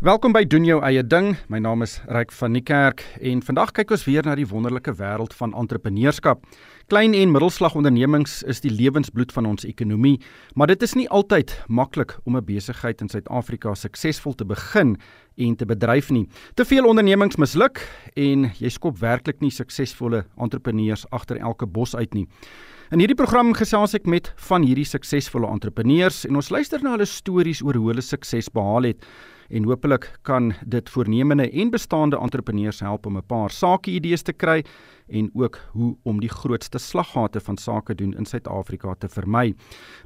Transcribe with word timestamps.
Welkom 0.00 0.32
by 0.32 0.46
doen 0.48 0.64
jou 0.64 0.78
eie 0.80 1.02
ding. 1.04 1.34
My 1.52 1.58
naam 1.60 1.84
is 1.84 1.98
Ryk 2.08 2.30
van 2.32 2.54
die 2.56 2.62
Kerk 2.64 3.02
en 3.20 3.42
vandag 3.44 3.74
kyk 3.76 3.90
ons 3.92 4.06
weer 4.08 4.24
na 4.24 4.32
die 4.32 4.46
wonderlike 4.48 4.94
wêreld 4.96 5.34
van 5.36 5.52
entrepreneurskap. 5.52 6.46
Klein 6.88 7.12
en 7.18 7.34
middelslag 7.34 7.74
ondernemings 7.76 8.38
is 8.48 8.62
die 8.64 8.72
lewensbloed 8.72 9.34
van 9.36 9.50
ons 9.50 9.66
ekonomie, 9.68 10.14
maar 10.56 10.70
dit 10.72 10.80
is 10.86 10.96
nie 10.96 11.04
altyd 11.12 11.52
maklik 11.68 12.14
om 12.24 12.38
'n 12.38 12.44
besigheid 12.48 13.02
in 13.04 13.12
Suid-Afrika 13.12 13.74
suksesvol 13.74 14.32
te 14.32 14.46
begin 14.46 14.96
en 15.36 15.56
te 15.56 15.66
bedryf 15.66 16.08
nie. 16.10 16.26
Te 16.54 16.64
veel 16.64 16.88
ondernemings 16.88 17.36
misluk 17.36 17.84
en 18.16 18.50
jy 18.56 18.70
skop 18.70 18.98
werklik 18.98 19.40
nie 19.40 19.50
suksesvolle 19.50 20.24
entrepreneurs 20.38 21.04
agter 21.10 21.36
elke 21.36 21.66
bos 21.66 21.94
uit 21.94 22.14
nie. 22.14 22.26
In 22.90 22.98
hierdie 22.98 23.16
program 23.16 23.52
gesels 23.52 23.94
ek 23.94 24.06
met 24.06 24.32
van 24.36 24.62
hierdie 24.62 24.84
suksesvolle 24.84 25.46
entrepreneurs 25.46 26.24
en 26.24 26.36
ons 26.36 26.50
luister 26.50 26.82
na 26.82 26.90
hulle 26.90 27.04
stories 27.04 27.62
oor 27.62 27.74
hoe 27.74 27.88
hulle 27.88 28.02
sukses 28.02 28.48
behaal 28.48 28.82
het 28.82 29.04
en 29.50 29.64
hopelik 29.64 30.10
kan 30.22 30.52
dit 30.66 30.90
voornemende 30.90 31.50
en 31.50 31.70
bestaande 31.70 32.18
entrepreneurs 32.18 32.80
help 32.80 33.06
om 33.06 33.16
'n 33.16 33.26
paar 33.26 33.50
sake 33.50 33.90
idees 33.90 34.22
te 34.22 34.32
kry 34.32 34.64
en 35.08 35.30
ook 35.34 35.58
hoe 35.72 35.96
om 36.02 36.20
die 36.20 36.28
grootste 36.28 36.78
slaggate 36.78 37.40
van 37.40 37.56
sake 37.56 37.94
doen 37.94 38.14
in 38.14 38.26
Suid-Afrika 38.26 38.94
te 38.94 39.08
vermy. 39.08 39.54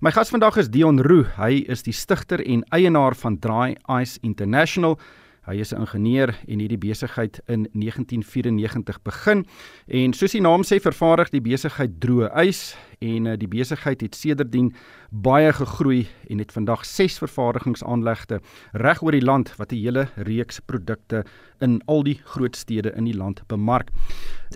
My 0.00 0.10
gas 0.10 0.30
vandag 0.30 0.56
is 0.56 0.70
Dion 0.70 1.02
Roo. 1.02 1.24
Hy 1.36 1.64
is 1.68 1.82
die 1.82 1.92
stigter 1.92 2.46
en 2.46 2.62
eienaar 2.62 3.14
van 3.14 3.38
Dry 3.38 3.76
Ice 4.00 4.18
International. 4.20 4.98
Hy 5.44 5.60
is 5.60 5.72
'n 5.74 5.80
ingenieur 5.80 6.34
en 6.48 6.58
het 6.58 6.68
die 6.68 6.78
besigheid 6.78 7.40
in 7.46 7.68
1994 7.72 9.02
begin 9.02 9.44
en 9.86 10.12
soos 10.12 10.32
die 10.32 10.40
naam 10.40 10.62
sê 10.62 10.80
vervaardig 10.80 11.30
die 11.30 11.40
besigheid 11.40 12.00
droë 12.00 12.30
ys 12.46 12.76
en 13.00 13.26
eh, 13.26 13.36
die 13.36 13.48
besigheid 13.48 14.00
het 14.00 14.14
sedertdien 14.14 14.72
baie 15.10 15.52
gegroei 15.52 16.06
en 16.30 16.38
het 16.38 16.52
vandag 16.52 16.84
6 16.84 17.18
vervaardigingsaanlegte 17.18 18.40
reg 18.72 19.02
oor 19.02 19.12
die 19.12 19.24
land 19.24 19.52
wat 19.56 19.72
'n 19.72 19.76
hele 19.76 20.08
reeks 20.16 20.60
produkte 20.60 21.24
in 21.60 21.82
al 21.86 22.02
die 22.02 22.20
groot 22.24 22.56
stede 22.56 22.92
in 22.96 23.04
die 23.04 23.16
land 23.16 23.46
bemark. 23.46 23.90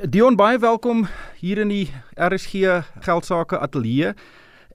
Dion 0.08 0.36
baie 0.36 0.58
welkom 0.58 1.06
hier 1.36 1.58
in 1.58 1.68
die 1.68 1.90
RSG 2.16 2.82
Geldsaake 3.00 3.58
Ateljee. 3.58 4.14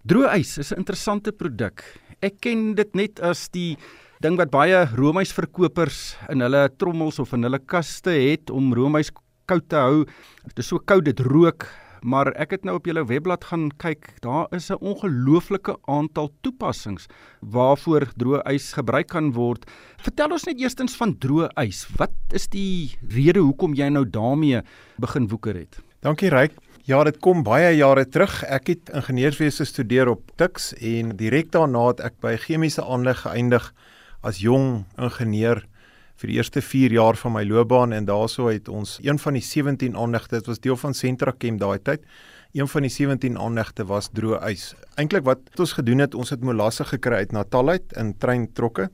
Droë 0.06 0.38
ys 0.38 0.58
is 0.58 0.72
'n 0.72 0.78
interessante 0.78 1.32
produk. 1.32 1.84
Ek 2.22 2.40
ken 2.40 2.76
dit 2.76 2.96
net 2.96 3.20
as 3.20 3.50
die 3.50 3.78
ding 4.24 4.38
wat 4.40 4.54
baie 4.54 4.86
roomysverkopers 4.96 5.98
in 6.32 6.40
hulle 6.46 6.62
trommels 6.80 7.18
of 7.20 7.34
in 7.36 7.44
hulle 7.44 7.60
kaste 7.60 8.14
het 8.16 8.52
om 8.56 8.70
roomys 8.72 9.10
koud 9.52 9.66
te 9.68 9.76
hou. 9.76 10.06
Dit 10.46 10.62
is 10.64 10.70
so 10.72 10.80
koud 10.80 11.04
dit 11.10 11.20
rook, 11.28 11.66
maar 12.08 12.32
ek 12.40 12.56
het 12.56 12.64
nou 12.64 12.78
op 12.78 12.88
julle 12.88 13.04
webblad 13.10 13.44
gaan 13.50 13.66
kyk. 13.84 14.14
Daar 14.24 14.48
is 14.56 14.72
'n 14.72 14.80
ongelooflike 14.80 15.76
aantal 15.92 16.32
toepassings 16.42 17.08
waarvoor 17.42 18.08
droë 18.16 18.42
ys 18.54 18.72
gebruik 18.74 19.08
kan 19.08 19.34
word. 19.34 19.66
Vertel 20.00 20.32
ons 20.32 20.46
net 20.46 20.60
eerstens 20.60 20.96
van 20.96 21.18
droë 21.20 21.50
ys. 21.68 21.88
Wat 21.98 22.16
is 22.32 22.48
die 22.48 22.96
rede 23.10 23.40
hoekom 23.40 23.74
jy 23.74 23.90
nou 23.90 24.06
daarmee 24.06 24.62
begin 25.00 25.28
woeker 25.28 25.56
het? 25.56 25.82
Dankie 26.02 26.30
Ryk. 26.30 26.54
Ja, 26.86 27.04
dit 27.04 27.20
kom 27.20 27.44
baie 27.44 27.76
jare 27.76 28.06
terug. 28.06 28.44
Ek 28.44 28.68
het 28.68 28.90
ingenieurswese 28.90 29.66
gestudeer 29.66 30.08
op 30.08 30.32
Tuks 30.38 30.74
en 30.74 31.18
direk 31.18 31.52
daarna 31.52 31.88
het 31.88 32.00
ek 32.00 32.14
by 32.22 32.38
chemiese 32.38 32.84
aanleg 32.84 33.20
geëindig 33.20 33.74
as 34.24 34.40
jong 34.40 34.86
ingenieur 34.98 35.66
vir 36.22 36.30
die 36.30 36.38
eerste 36.38 36.62
4 36.64 36.94
jaar 36.96 37.18
van 37.20 37.34
my 37.36 37.44
loopbaan 37.44 37.94
en 37.94 38.06
daaroor 38.08 38.54
het 38.54 38.70
ons 38.72 38.96
een 39.04 39.20
van 39.20 39.36
die 39.36 39.44
17 39.44 39.98
aanlegte, 39.98 40.40
dit 40.40 40.48
was 40.48 40.62
deel 40.64 40.78
van 40.80 40.94
Sentrachem 40.96 41.58
daai 41.60 41.80
tyd. 41.84 42.06
Een 42.54 42.70
van 42.70 42.86
die 42.86 42.92
17 42.94 43.38
aanlegte 43.42 43.84
was 43.90 44.12
droë 44.14 44.40
ys. 44.52 44.74
Eintlik 44.96 45.26
wat 45.26 45.42
ons 45.60 45.74
gedoen 45.74 46.06
het, 46.06 46.16
ons 46.16 46.30
het 46.30 46.44
molasse 46.46 46.86
gekry 46.86 47.26
uit 47.26 47.34
Natal 47.34 47.74
uit 47.74 47.96
in 47.98 48.14
treintrokke. 48.18 48.90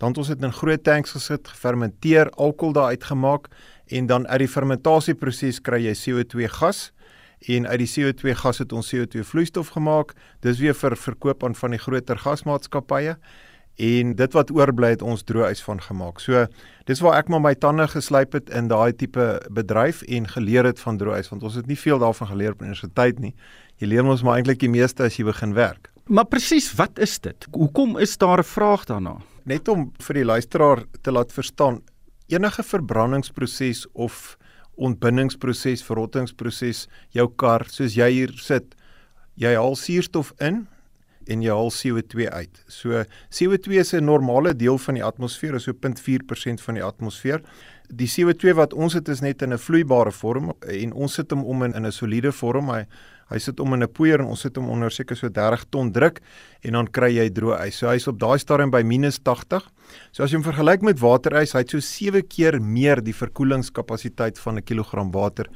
Dan 0.00 0.14
het 0.14 0.18
ons 0.18 0.32
dit 0.32 0.42
in 0.42 0.56
groot 0.56 0.82
tanks 0.82 1.12
gesit, 1.14 1.48
gefermenteer, 1.52 2.32
alkohol 2.32 2.72
daar 2.74 2.96
uitgemaak 2.96 3.50
en 3.92 4.08
dan 4.08 4.26
uit 4.26 4.40
die 4.46 4.50
fermentasieproses 4.50 5.60
kry 5.62 5.84
jy 5.84 5.94
CO2 6.00 6.48
gas 6.56 6.88
en 7.44 7.68
uit 7.68 7.82
die 7.84 7.90
CO2 7.92 8.34
gas 8.40 8.62
het 8.64 8.72
ons 8.72 8.88
CO2 8.88 9.22
vloeistof 9.28 9.74
gemaak. 9.76 10.16
Dis 10.40 10.58
weer 10.64 10.74
vir 10.74 10.96
verkoop 10.96 11.44
aan 11.44 11.54
van 11.54 11.76
die 11.76 11.82
groter 11.82 12.18
gasmaatskappye 12.18 13.18
en 13.76 14.14
dit 14.14 14.32
wat 14.32 14.50
oorbly 14.54 14.92
het 14.94 15.02
ons 15.02 15.24
droë 15.26 15.50
ys 15.50 15.62
van 15.66 15.80
gemaak. 15.82 16.20
So 16.22 16.46
dis 16.86 17.00
waar 17.02 17.18
ek 17.18 17.28
maar 17.32 17.42
my 17.42 17.54
tande 17.54 17.86
geslyp 17.90 18.36
het 18.38 18.50
in 18.54 18.68
daai 18.68 18.92
tipe 18.92 19.40
bedryf 19.50 20.02
en 20.06 20.28
geleer 20.30 20.64
het 20.64 20.78
van 20.78 20.98
droë 20.98 21.18
ys 21.18 21.30
want 21.32 21.42
ons 21.42 21.58
het 21.58 21.66
nie 21.66 21.78
veel 21.78 21.98
daarvan 21.98 22.30
geleer 22.30 22.54
op 22.54 22.62
universiteit 22.62 23.18
nie. 23.18 23.34
Jy 23.82 23.90
leer 23.90 24.06
ons 24.06 24.22
maar 24.22 24.38
eintlik 24.38 24.60
die 24.62 24.70
meeste 24.70 25.02
as 25.02 25.18
jy 25.18 25.26
begin 25.26 25.54
werk. 25.54 25.90
Maar 26.06 26.28
presies, 26.28 26.68
wat 26.76 26.98
is 27.00 27.18
dit? 27.18 27.46
Hoekom 27.52 27.98
is 27.98 28.16
daar 28.18 28.38
'n 28.38 28.44
vraag 28.44 28.84
daarna? 28.84 29.16
Net 29.44 29.68
om 29.68 29.92
vir 29.98 30.14
die 30.14 30.24
luisteraar 30.24 30.84
te 31.02 31.10
laat 31.10 31.32
verstaan, 31.32 31.82
enige 32.28 32.62
verbrandingsproses 32.62 33.86
of 33.92 34.36
ontbindingsproses, 34.76 35.82
verrottingsproses, 35.82 36.88
jou 37.10 37.28
kar, 37.36 37.64
soos 37.68 37.94
jy 37.94 38.10
hier 38.10 38.32
sit, 38.32 38.74
jy 39.34 39.54
haal 39.54 39.76
suurstof 39.76 40.32
in 40.40 40.66
en 41.26 41.42
jy 41.42 41.50
haal 41.50 41.70
CO2 41.70 42.28
uit. 42.30 42.64
So 42.68 43.04
CO2 43.30 43.78
is 43.80 43.94
'n 43.94 44.04
normale 44.04 44.54
deel 44.54 44.78
van 44.78 44.94
die 44.94 45.04
atmosfeer, 45.04 45.60
so 45.60 45.72
0.4% 45.72 46.60
van 46.60 46.74
die 46.74 46.82
atmosfeer. 46.82 47.42
Die 47.88 48.08
CO2 48.08 48.54
wat 48.54 48.72
ons 48.72 48.94
het 48.94 49.08
is 49.08 49.20
net 49.20 49.42
in 49.42 49.52
'n 49.52 49.58
vloeibare 49.58 50.12
vorm 50.12 50.52
en 50.60 50.92
ons 50.92 51.14
sit 51.14 51.30
hom 51.30 51.44
om 51.44 51.62
in 51.62 51.86
'n 51.86 51.92
soliede 51.92 52.32
vorm. 52.32 52.70
Hy 52.70 52.86
hy 53.30 53.38
sit 53.38 53.60
om 53.60 53.72
in 53.74 53.82
'n 53.82 53.92
poeier 53.92 54.20
en 54.20 54.26
ons 54.26 54.40
sit 54.40 54.56
hom 54.56 54.68
onder 54.68 54.90
seker 54.90 55.16
so 55.16 55.28
30 55.28 55.64
ton 55.70 55.92
druk 55.92 56.20
en 56.62 56.72
dan 56.72 56.86
kry 56.86 57.10
jy 57.16 57.30
droë 57.30 57.66
ys. 57.66 57.76
So 57.76 57.88
hy's 57.88 58.08
op 58.08 58.18
daai 58.18 58.38
stadium 58.38 58.70
by 58.70 58.82
-80. 58.82 59.62
So 60.12 60.22
as 60.22 60.30
jy 60.30 60.36
hom 60.36 60.52
vergelyk 60.52 60.82
met 60.82 61.00
waterys, 61.00 61.52
hy 61.52 61.60
het 61.60 61.70
so 61.70 61.80
7 61.80 62.22
keer 62.28 62.60
meer 62.60 63.02
die 63.02 63.14
verkoelingskapasiteit 63.14 64.38
van 64.38 64.56
'n 64.56 64.62
kilogram 64.62 65.10
water 65.10 65.46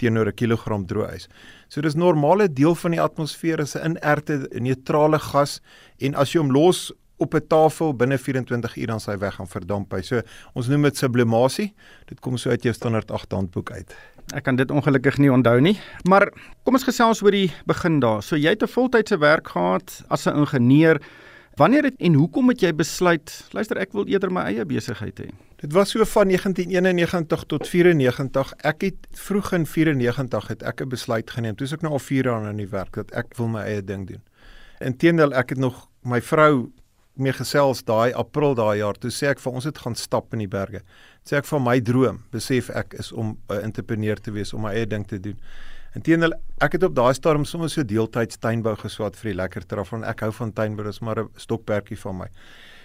teenoor 0.00 0.28
'n 0.28 0.34
kilogram 0.34 0.86
droë 0.86 1.14
ys. 1.14 1.28
So 1.68 1.80
dis 1.80 1.94
normale 1.94 2.48
deel 2.48 2.74
van 2.74 2.90
die 2.90 3.00
atmosfeer 3.00 3.60
is 3.60 3.76
'n 3.76 3.96
inerte 3.96 4.48
neutrale 4.58 5.18
gas 5.18 5.60
en 6.00 6.14
as 6.14 6.32
jy 6.32 6.40
hom 6.40 6.50
los 6.50 6.92
op 7.20 7.34
'n 7.34 7.46
tafel 7.46 7.94
binne 7.94 8.18
24 8.18 8.76
uur 8.76 8.86
dan 8.86 9.00
sy 9.00 9.18
weg 9.18 9.34
gaan 9.34 9.48
verdamp 9.48 9.92
hy. 9.92 10.02
So 10.02 10.22
ons 10.54 10.68
noem 10.68 10.82
dit 10.82 10.96
sublimasie. 10.96 11.74
Dit 12.06 12.20
kom 12.20 12.36
so 12.36 12.50
uit 12.50 12.62
jou 12.62 12.74
standaard 12.74 13.10
8 13.10 13.32
handboek 13.32 13.70
uit. 13.70 13.94
Ek 14.34 14.44
kan 14.44 14.56
dit 14.56 14.70
ongelukkig 14.70 15.18
nie 15.18 15.32
onthou 15.32 15.60
nie, 15.60 15.78
maar 16.08 16.30
kom 16.64 16.74
ons 16.74 16.84
gesels 16.84 17.22
oor 17.22 17.30
die 17.30 17.52
begin 17.66 18.00
daar. 18.00 18.22
So 18.22 18.36
jy 18.36 18.50
het 18.50 18.62
'n 18.62 18.68
voltydse 18.68 19.18
werk 19.18 19.48
gehad 19.48 20.04
as 20.08 20.26
'n 20.26 20.36
ingenieur. 20.36 21.00
Wanneer 21.60 21.82
het 21.82 21.96
en 21.96 22.14
hoekom 22.14 22.48
het 22.48 22.62
jy 22.64 22.70
besluit, 22.72 23.32
luister 23.52 23.76
ek 23.82 23.90
wil 23.92 24.06
eerder 24.08 24.30
my 24.32 24.46
eie 24.48 24.64
besigheid 24.64 25.18
hê? 25.20 25.26
Dit 25.60 25.74
was 25.76 25.90
so 25.92 26.06
van 26.08 26.30
1991 26.32 27.42
tot 27.52 27.68
94. 27.68 28.54
Ek 28.64 28.86
het 28.86 29.08
vroeg 29.26 29.50
in 29.58 29.66
94 29.68 30.46
het 30.54 30.64
ek 30.64 30.80
'n 30.80 30.88
besluit 30.88 31.30
geneem. 31.30 31.56
Toe 31.56 31.66
is 31.66 31.74
ek 31.76 31.82
nou 31.84 31.92
al 31.92 31.98
4 32.00 32.24
jaar 32.24 32.46
aan 32.48 32.56
die 32.56 32.70
werk 32.70 32.94
dat 32.94 33.12
ek 33.12 33.36
wil 33.36 33.48
my 33.48 33.60
eie 33.60 33.84
ding 33.84 34.06
doen. 34.08 34.22
Inteendeel, 34.80 35.34
ek 35.34 35.48
het 35.48 35.58
nog 35.58 35.88
my 36.02 36.22
vrou 36.22 36.72
mee 37.14 37.32
gesels 37.32 37.84
daai 37.84 38.14
April 38.14 38.54
daai 38.54 38.78
jaar. 38.78 38.94
Toe 38.94 39.10
sê 39.10 39.28
ek 39.28 39.40
vir 39.40 39.52
ons 39.52 39.64
het 39.64 39.78
gaan 39.78 39.94
stap 39.94 40.32
in 40.32 40.38
die 40.38 40.48
berge. 40.48 40.80
Sê 41.28 41.36
ek 41.36 41.44
van 41.44 41.62
my 41.62 41.80
droom, 41.80 42.22
besef 42.30 42.70
ek 42.70 42.94
is 42.94 43.12
om 43.12 43.36
'n 43.50 43.60
entrepreneur 43.60 44.16
te 44.16 44.32
wees, 44.32 44.54
om 44.54 44.62
my 44.62 44.72
eie 44.72 44.86
ding 44.86 45.06
te 45.06 45.20
doen. 45.20 45.36
Inteendeel, 45.98 46.36
ek 46.62 46.76
het 46.76 46.84
op 46.86 46.94
daai 46.94 47.14
stadium 47.14 47.44
sommer 47.44 47.70
so 47.70 47.82
deeltyds 47.82 48.38
tuinbou 48.38 48.76
geswat 48.78 49.16
vir 49.18 49.32
die 49.32 49.38
lekker 49.40 49.66
traf 49.66 49.90
van 49.90 50.04
ek 50.04 50.20
hou 50.20 50.30
van 50.32 50.52
tuinbou, 50.52 50.84
dis 50.86 51.00
maar 51.00 51.18
'n 51.24 51.30
stokperdjie 51.34 51.98
van 51.98 52.16
my. 52.16 52.28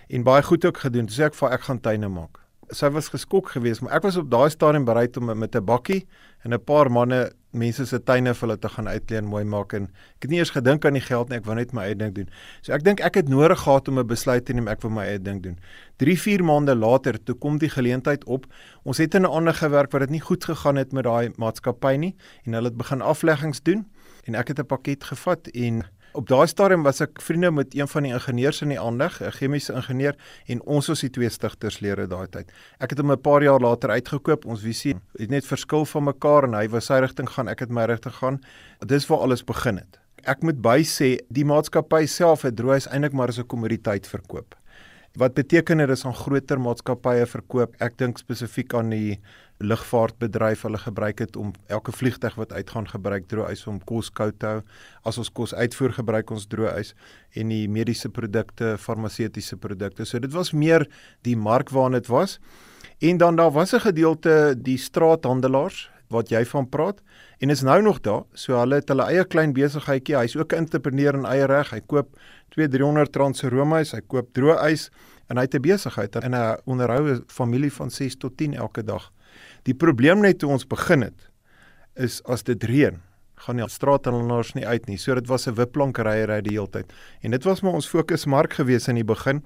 En 0.09 0.23
baie 0.23 0.41
goed 0.43 0.65
ook 0.65 0.77
gedoen. 0.77 1.05
Toe 1.05 1.15
sê 1.15 1.23
ek 1.25 1.35
vir 1.35 1.51
ek 1.51 1.61
gaan 1.61 1.81
tuine 1.81 2.09
maak 2.09 2.44
sy 2.71 2.89
was 2.89 3.09
geskok 3.09 3.49
geweest, 3.49 3.81
maar 3.81 3.93
ek 3.93 4.03
was 4.03 4.17
op 4.17 4.29
daai 4.31 4.49
stadium 4.49 4.85
bereid 4.85 5.17
om 5.17 5.37
met 5.37 5.55
'n 5.55 5.65
bakkie 5.65 6.05
en 6.43 6.53
'n 6.53 6.63
paar 6.63 6.89
manne 6.91 7.31
mense 7.51 7.85
se 7.85 7.99
tuine 8.03 8.33
vir 8.33 8.47
hulle 8.47 8.57
te 8.59 8.69
gaan 8.69 8.87
uitleen 8.87 9.25
mooi 9.25 9.43
maak 9.43 9.73
en 9.73 9.83
ek 9.83 10.27
het 10.27 10.31
nie 10.31 10.39
eers 10.39 10.51
gedink 10.55 10.85
aan 10.85 10.93
die 10.93 11.01
geld 11.01 11.29
nie, 11.29 11.37
ek 11.37 11.45
wou 11.45 11.55
net 11.55 11.73
my 11.73 11.83
eie 11.83 11.95
ding 11.95 12.13
doen. 12.13 12.29
So 12.61 12.73
ek 12.73 12.83
dink 12.83 13.01
ek 13.01 13.15
het 13.15 13.29
nodig 13.29 13.59
gehad 13.59 13.87
om 13.87 13.99
'n 13.99 14.07
besluit 14.07 14.45
te 14.45 14.53
neem 14.53 14.67
ek 14.67 14.81
wil 14.81 14.91
my 14.91 15.05
eie 15.05 15.19
ding 15.19 15.41
doen. 15.41 15.57
3-4 15.97 16.43
maande 16.43 16.75
later 16.75 17.23
toe 17.23 17.35
kom 17.35 17.57
die 17.57 17.69
geleentheid 17.69 18.25
op. 18.25 18.45
Ons 18.83 18.97
het 18.97 19.15
in 19.15 19.21
'n 19.21 19.31
ander 19.31 19.53
gewerk 19.53 19.91
wat 19.91 20.01
dit 20.01 20.09
nie 20.09 20.21
goed 20.21 20.43
gegaan 20.43 20.75
het 20.75 20.91
met 20.91 21.03
daai 21.03 21.31
maatskappy 21.37 21.95
nie 21.97 22.15
en 22.45 22.53
hulle 22.53 22.67
het 22.67 22.77
begin 22.77 23.01
afleggings 23.01 23.63
doen 23.63 23.85
en 24.25 24.35
ek 24.35 24.47
het 24.47 24.59
'n 24.59 24.65
pakket 24.65 25.03
gevat 25.03 25.47
en 25.47 25.83
Op 26.15 26.29
daai 26.31 26.47
stadium 26.47 26.85
was 26.85 27.01
ek 27.03 27.19
vriende 27.19 27.49
met 27.51 27.73
een 27.75 27.89
van 27.91 28.05
die 28.07 28.13
ingenieurs 28.15 28.61
in 28.63 28.69
die 28.71 28.79
aanleg, 28.79 29.17
'n 29.19 29.33
chemiese 29.35 29.73
ingenieur 29.75 30.15
en 30.47 30.61
ons 30.63 30.87
was 30.87 31.01
die 31.03 31.09
twee 31.09 31.29
stigterslede 31.29 32.07
daai 32.07 32.27
tyd. 32.31 32.51
Ek 32.79 32.89
het 32.89 32.99
hom 32.99 33.11
'n 33.11 33.21
paar 33.21 33.43
jaar 33.43 33.59
later 33.59 33.89
uitgekoop. 33.89 34.45
Ons 34.45 34.61
visie 34.61 34.95
het 35.19 35.29
net 35.29 35.45
verskil 35.45 35.85
van 35.85 36.03
mekaar 36.03 36.43
en 36.43 36.53
hy 36.53 36.69
was 36.69 36.85
sy 36.85 36.99
rigting 36.99 37.29
gaan, 37.29 37.49
ek 37.49 37.59
het 37.59 37.69
my 37.69 37.85
rigting 37.85 38.13
gaan. 38.13 38.39
Dis 38.85 39.07
waar 39.07 39.19
alles 39.19 39.43
begin 39.43 39.77
het. 39.77 39.99
Ek 40.23 40.41
moet 40.41 40.61
by 40.61 40.83
sê 40.83 41.19
die 41.29 41.45
maatskappy 41.45 42.05
self 42.05 42.43
het 42.43 42.55
droë 42.55 42.75
is 42.75 42.87
eintlik 42.87 43.13
maar 43.13 43.27
as 43.27 43.39
'n 43.39 43.47
kommoditeit 43.47 44.07
verkoop. 44.07 44.55
Wat 45.15 45.33
beteken 45.33 45.77
dit 45.77 45.89
is 45.89 46.05
aan 46.05 46.13
groter 46.13 46.59
maatskappye 46.59 47.25
verkoop? 47.25 47.75
Ek 47.79 47.97
dink 47.97 48.17
spesifiek 48.17 48.73
aan 48.73 48.89
die 48.89 49.19
lugvaartbedryf. 49.57 50.61
Hulle 50.61 50.77
gebruik 50.77 51.17
dit 51.17 51.35
om 51.35 51.53
elke 51.67 51.91
vliegtyg 51.91 52.35
wat 52.35 52.53
uitgaan 52.53 52.87
gebruik 52.87 53.27
droëys 53.31 53.65
om 53.67 53.79
kos 53.83 54.11
koud 54.11 54.39
te 54.39 54.45
hou. 54.45 54.61
As 55.03 55.17
ons 55.17 55.31
kos 55.31 55.53
uitvoer 55.53 55.93
gebruik 55.93 56.31
ons 56.31 56.47
droëys 56.47 56.93
en 57.39 57.49
die 57.49 57.67
mediese 57.71 58.09
produkte, 58.09 58.75
farmaseutiese 58.77 59.57
produkte. 59.57 60.05
So 60.05 60.19
dit 60.19 60.33
was 60.33 60.51
meer 60.51 60.87
die 61.23 61.37
mark 61.37 61.69
waarin 61.69 61.99
dit 61.99 62.07
was. 62.07 62.39
En 62.99 63.17
dan 63.17 63.35
daar 63.35 63.51
was 63.51 63.73
'n 63.73 63.79
gedeelte 63.79 64.55
die 64.57 64.77
straathandelaars 64.77 65.89
wat 66.09 66.29
jy 66.29 66.45
van 66.45 66.69
praat 66.69 67.01
en 67.39 67.49
is 67.49 67.61
nou 67.61 67.81
nog 67.81 68.01
daar. 68.01 68.23
So 68.33 68.59
hulle 68.59 68.75
het 68.75 68.89
hulle 68.89 69.03
eie 69.03 69.25
klein 69.25 69.53
besigheidjie. 69.53 70.17
Hy's 70.17 70.35
ook 70.35 70.53
'n 70.53 70.57
entrepreneur 70.57 71.13
in 71.13 71.25
eie 71.25 71.45
reg. 71.45 71.69
Hy 71.69 71.81
koop 71.87 72.17
2-300 72.49 73.15
rand 73.15 73.37
se 73.37 73.49
roomys, 73.49 73.91
hy 73.91 74.01
koop 74.07 74.33
droë 74.33 74.71
ys 74.71 74.89
en 75.29 75.37
hy 75.37 75.43
het 75.43 75.55
'n 75.55 75.61
besigheid 75.61 76.15
en 76.15 76.33
hy 76.33 76.57
onderhou 76.65 77.09
'n 77.09 77.23
familie 77.27 77.73
van 77.73 77.89
6 77.89 78.15
tot 78.15 78.37
10 78.37 78.53
elke 78.53 78.83
dag. 78.83 79.11
Die 79.63 79.73
probleem 79.73 80.21
net 80.21 80.39
toe 80.39 80.49
ons 80.49 80.67
begin 80.67 81.01
het 81.01 81.29
is 81.95 82.21
as 82.25 82.43
dit 82.43 82.63
reën, 82.63 82.99
gaan 83.45 83.59
die 83.59 83.67
straathandelaars 83.69 84.53
nie 84.55 84.65
uit 84.65 84.87
nie. 84.87 84.97
So 84.97 85.15
dit 85.15 85.27
was 85.27 85.47
'n 85.47 85.55
wipplankeryery 85.55 86.41
die 86.41 86.57
hele 86.57 86.67
tyd. 86.67 86.93
En 87.21 87.31
dit 87.31 87.43
was 87.43 87.61
maar 87.61 87.73
ons 87.73 87.87
fokusmark 87.87 88.53
gewees 88.53 88.87
in 88.87 88.95
die 88.95 89.03
begin. 89.03 89.43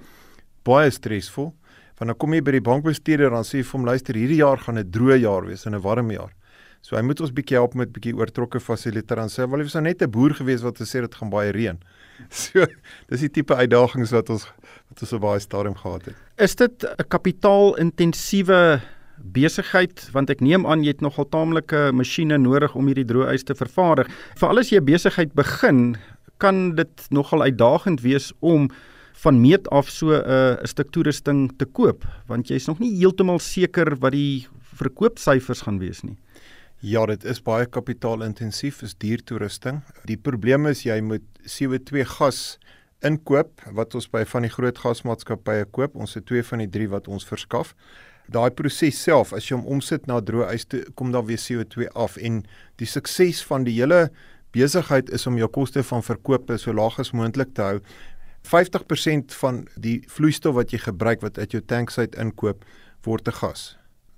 Baie 0.64 0.90
stresvol. 0.90 1.54
Want 1.98 2.12
dan 2.12 2.18
kom 2.18 2.34
jy 2.34 2.42
by 2.42 2.52
die 2.52 2.62
bankbestuurder 2.62 3.34
en 3.34 3.44
sê 3.44 3.64
vir 3.64 3.72
hom 3.72 3.86
luister, 3.86 4.16
hierdie 4.16 4.40
jaar 4.40 4.58
gaan 4.58 4.78
'n 4.78 4.92
droë 4.92 5.20
jaar 5.20 5.46
wees 5.46 5.66
en 5.66 5.76
'n 5.76 5.82
warm 5.82 6.12
jaar. 6.12 6.34
So 6.82 6.96
hy 6.96 7.02
moet 7.02 7.20
ons 7.22 7.34
bietjie 7.36 7.58
help 7.58 7.76
met 7.76 7.92
bietjie 7.92 8.16
oortrokke 8.16 8.60
fasiliteite 8.60 9.20
en 9.20 9.28
sê 9.28 9.48
wel 9.50 9.60
jy 9.60 9.68
was 9.68 9.82
net 9.84 10.02
'n 10.02 10.12
boer 10.12 10.34
gewees 10.34 10.64
wat 10.64 10.80
gesê 10.80 11.02
dit 11.02 11.16
gaan 11.16 11.30
baie 11.30 11.52
reën. 11.52 11.80
So 12.30 12.66
dis 13.08 13.22
die 13.22 13.30
tipe 13.30 13.56
uitdagings 13.56 14.12
wat 14.12 14.30
ons 14.30 14.46
wat 14.90 15.02
ons 15.02 15.14
op 15.14 15.22
baie 15.22 15.40
stadium 15.40 15.76
gehad 15.76 16.06
het. 16.06 16.16
Is 16.38 16.56
dit 16.56 16.84
'n 16.84 17.08
kapitaalintensiewe 17.08 18.82
besigheid 19.24 20.10
want 20.14 20.30
ek 20.30 20.42
neem 20.42 20.66
aan 20.66 20.84
jy 20.84 20.96
het 20.96 21.02
nogal 21.02 21.28
taamlike 21.30 21.90
masjiene 21.96 22.38
nodig 22.38 22.76
om 22.76 22.88
hierdie 22.88 23.08
droëys 23.08 23.44
te 23.44 23.56
vervaardig. 23.56 24.10
Veral 24.40 24.60
as 24.60 24.72
jy 24.72 24.80
'n 24.80 24.86
besigheid 24.86 25.34
begin, 25.34 25.98
kan 26.40 26.76
dit 26.76 27.08
nogal 27.12 27.42
uitdagend 27.42 28.02
wees 28.02 28.32
om 28.40 28.70
van 29.24 29.42
meet 29.42 29.68
af 29.70 29.90
so 29.90 30.16
'n 30.16 30.24
uh, 30.24 30.64
stuk 30.64 30.92
toerusting 30.92 31.52
te 31.58 31.66
koop 31.66 32.06
want 32.28 32.48
jy's 32.48 32.68
nog 32.68 32.80
nie 32.80 32.96
heeltemal 32.96 33.40
seker 33.40 33.98
wat 34.00 34.12
die 34.12 34.48
verkoopsyfers 34.80 35.62
gaan 35.62 35.80
wees 35.80 36.02
nie. 36.04 36.18
Ja, 36.80 37.06
dit 37.06 37.26
is 37.28 37.42
baie 37.44 37.66
kapitaalintensief, 37.66 38.82
is 38.82 38.96
duur 38.96 39.20
toerusting. 39.24 39.82
Die 40.08 40.18
probleem 40.18 40.66
is 40.66 40.86
jy 40.86 41.02
moet 41.02 41.26
CO2 41.44 42.06
gas 42.08 42.58
inkoop 43.04 43.64
wat 43.76 43.96
ons 43.96 44.08
by 44.12 44.24
van 44.28 44.48
die 44.48 44.52
groot 44.54 44.80
gasmaatskappye 44.80 45.66
koop. 45.76 45.98
Ons 46.00 46.16
het 46.16 46.26
twee 46.30 46.44
van 46.44 46.64
die 46.64 46.70
drie 46.72 46.88
wat 46.88 47.08
ons 47.12 47.28
verskaf. 47.28 47.74
Daai 48.30 48.52
proses 48.54 48.98
self, 49.02 49.32
as 49.34 49.48
jy 49.48 49.58
hom 49.58 49.66
omsit 49.78 50.06
na 50.10 50.20
droë 50.22 50.52
ys 50.54 50.68
toe, 50.70 50.84
kom 51.00 51.14
daar 51.16 51.26
weer 51.26 51.42
CO2 51.42 51.88
af 51.98 52.18
en 52.22 52.44
die 52.78 52.90
sukses 52.90 53.42
van 53.50 53.66
die 53.66 53.74
hele 53.80 54.10
besigheid 54.54 55.10
is 55.14 55.26
om 55.30 55.38
jou 55.38 55.50
koste 55.50 55.82
van 55.86 56.06
verkoop 56.06 56.52
so 56.58 56.74
laag 56.74 57.00
as 57.02 57.14
moontlik 57.14 57.56
te 57.58 57.66
hou. 57.66 57.80
50% 58.46 59.34
van 59.42 59.64
die 59.78 60.00
vloeistof 60.08 60.56
wat 60.56 60.74
jy 60.74 60.80
gebruik 60.86 61.26
wat 61.26 61.38
uit 61.38 61.58
jou 61.58 61.62
tanks 61.62 61.98
uit 61.98 62.16
inkoop, 62.16 62.64
word 63.06 63.26
te 63.26 63.34
gas. 63.34 63.76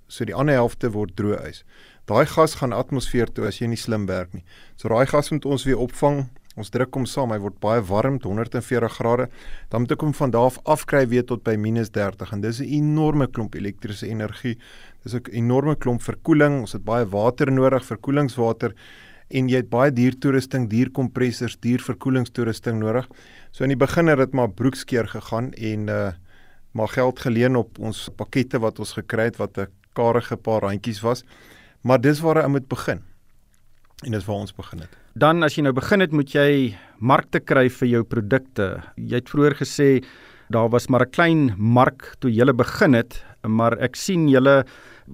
So 0.08 0.28
die 0.28 0.36
ander 0.36 0.60
helfte 0.60 0.92
word 0.92 1.16
droë 1.16 1.40
ys. 1.48 1.62
Daai 2.10 2.26
gas 2.26 2.58
gaan 2.60 2.74
atmosfeer 2.76 3.30
toe 3.32 3.46
as 3.48 3.60
jy 3.60 3.70
nie 3.72 3.80
slim 3.80 4.06
werk 4.10 4.34
nie. 4.34 4.44
So 4.76 4.92
daai 4.92 5.06
gas 5.08 5.32
moet 5.32 5.46
ons 5.48 5.64
weer 5.64 5.80
opvang. 5.80 6.26
Ons 6.56 6.70
druk 6.70 6.94
hom 6.94 7.06
saam, 7.06 7.30
hy 7.32 7.38
word 7.38 7.60
baie 7.60 7.80
warm, 7.88 8.18
140 8.20 8.92
grade. 8.98 9.28
Dan 9.72 9.84
moet 9.84 9.92
ek 9.92 10.00
hom 10.04 10.12
van 10.12 10.30
daar 10.30 10.50
af 10.50 10.58
afkry 10.64 11.06
weer 11.08 11.24
tot 11.24 11.44
by 11.44 11.56
-30 11.56 12.32
en 12.32 12.40
dis 12.40 12.60
'n 12.60 12.68
enorme 12.68 13.26
klomp 13.26 13.54
elektriese 13.54 14.08
energie. 14.08 14.58
Dis 15.02 15.14
'n 15.14 15.22
enorme 15.32 15.76
klomp 15.76 16.02
verkoeling. 16.02 16.60
Ons 16.60 16.72
het 16.72 16.84
baie 16.84 17.06
water 17.06 17.50
nodig, 17.50 17.84
verkoelingswater 17.84 18.74
en 19.30 19.48
jy 19.48 19.56
het 19.56 19.70
baie 19.70 19.92
duur 19.92 20.18
toerusting, 20.18 20.68
duur 20.68 20.90
kompressors, 20.90 21.56
duur 21.60 21.80
verkoelingstoerusting 21.80 22.78
nodig. 22.78 23.08
So 23.50 23.64
in 23.64 23.70
die 23.70 23.76
begin 23.76 24.06
het 24.08 24.18
dit 24.18 24.32
maar 24.32 24.50
broekskeer 24.50 25.08
gegaan 25.08 25.52
en 25.52 25.88
uh 25.88 26.12
maar 26.72 26.88
geld 26.88 27.20
geleen 27.20 27.56
op 27.56 27.78
ons 27.78 28.08
pakkette 28.16 28.58
wat 28.58 28.78
ons 28.78 28.92
gekry 28.96 29.24
het 29.28 29.36
wat 29.36 29.58
'n 29.58 29.68
karige 29.92 30.36
paar 30.36 30.60
randjies 30.62 31.00
was. 31.00 31.24
Maar 31.82 32.00
dis 32.00 32.20
waar 32.20 32.42
hy 32.42 32.48
moet 32.48 32.68
begin. 32.68 33.02
En 34.04 34.12
dis 34.12 34.24
waar 34.24 34.36
ons 34.36 34.54
begin 34.54 34.78
het. 34.78 35.01
Dan 35.14 35.44
as 35.44 35.58
jy 35.58 35.66
nou 35.66 35.74
begin 35.76 36.00
het, 36.00 36.12
moet 36.12 36.30
jy 36.32 36.72
markte 36.98 37.40
kry 37.40 37.66
vir 37.68 37.88
jou 37.88 38.04
produkte. 38.04 38.68
Jy 38.96 39.20
het 39.20 39.28
vroeër 39.28 39.58
gesê 39.60 39.88
daar 40.52 40.68
was 40.68 40.88
maar 40.88 41.04
'n 41.04 41.10
klein 41.10 41.54
mark 41.56 42.16
toe 42.20 42.30
jy 42.30 42.44
begin 42.52 42.94
het, 42.94 43.24
maar 43.46 43.78
ek 43.78 43.96
sien 43.96 44.28
julle 44.28 44.64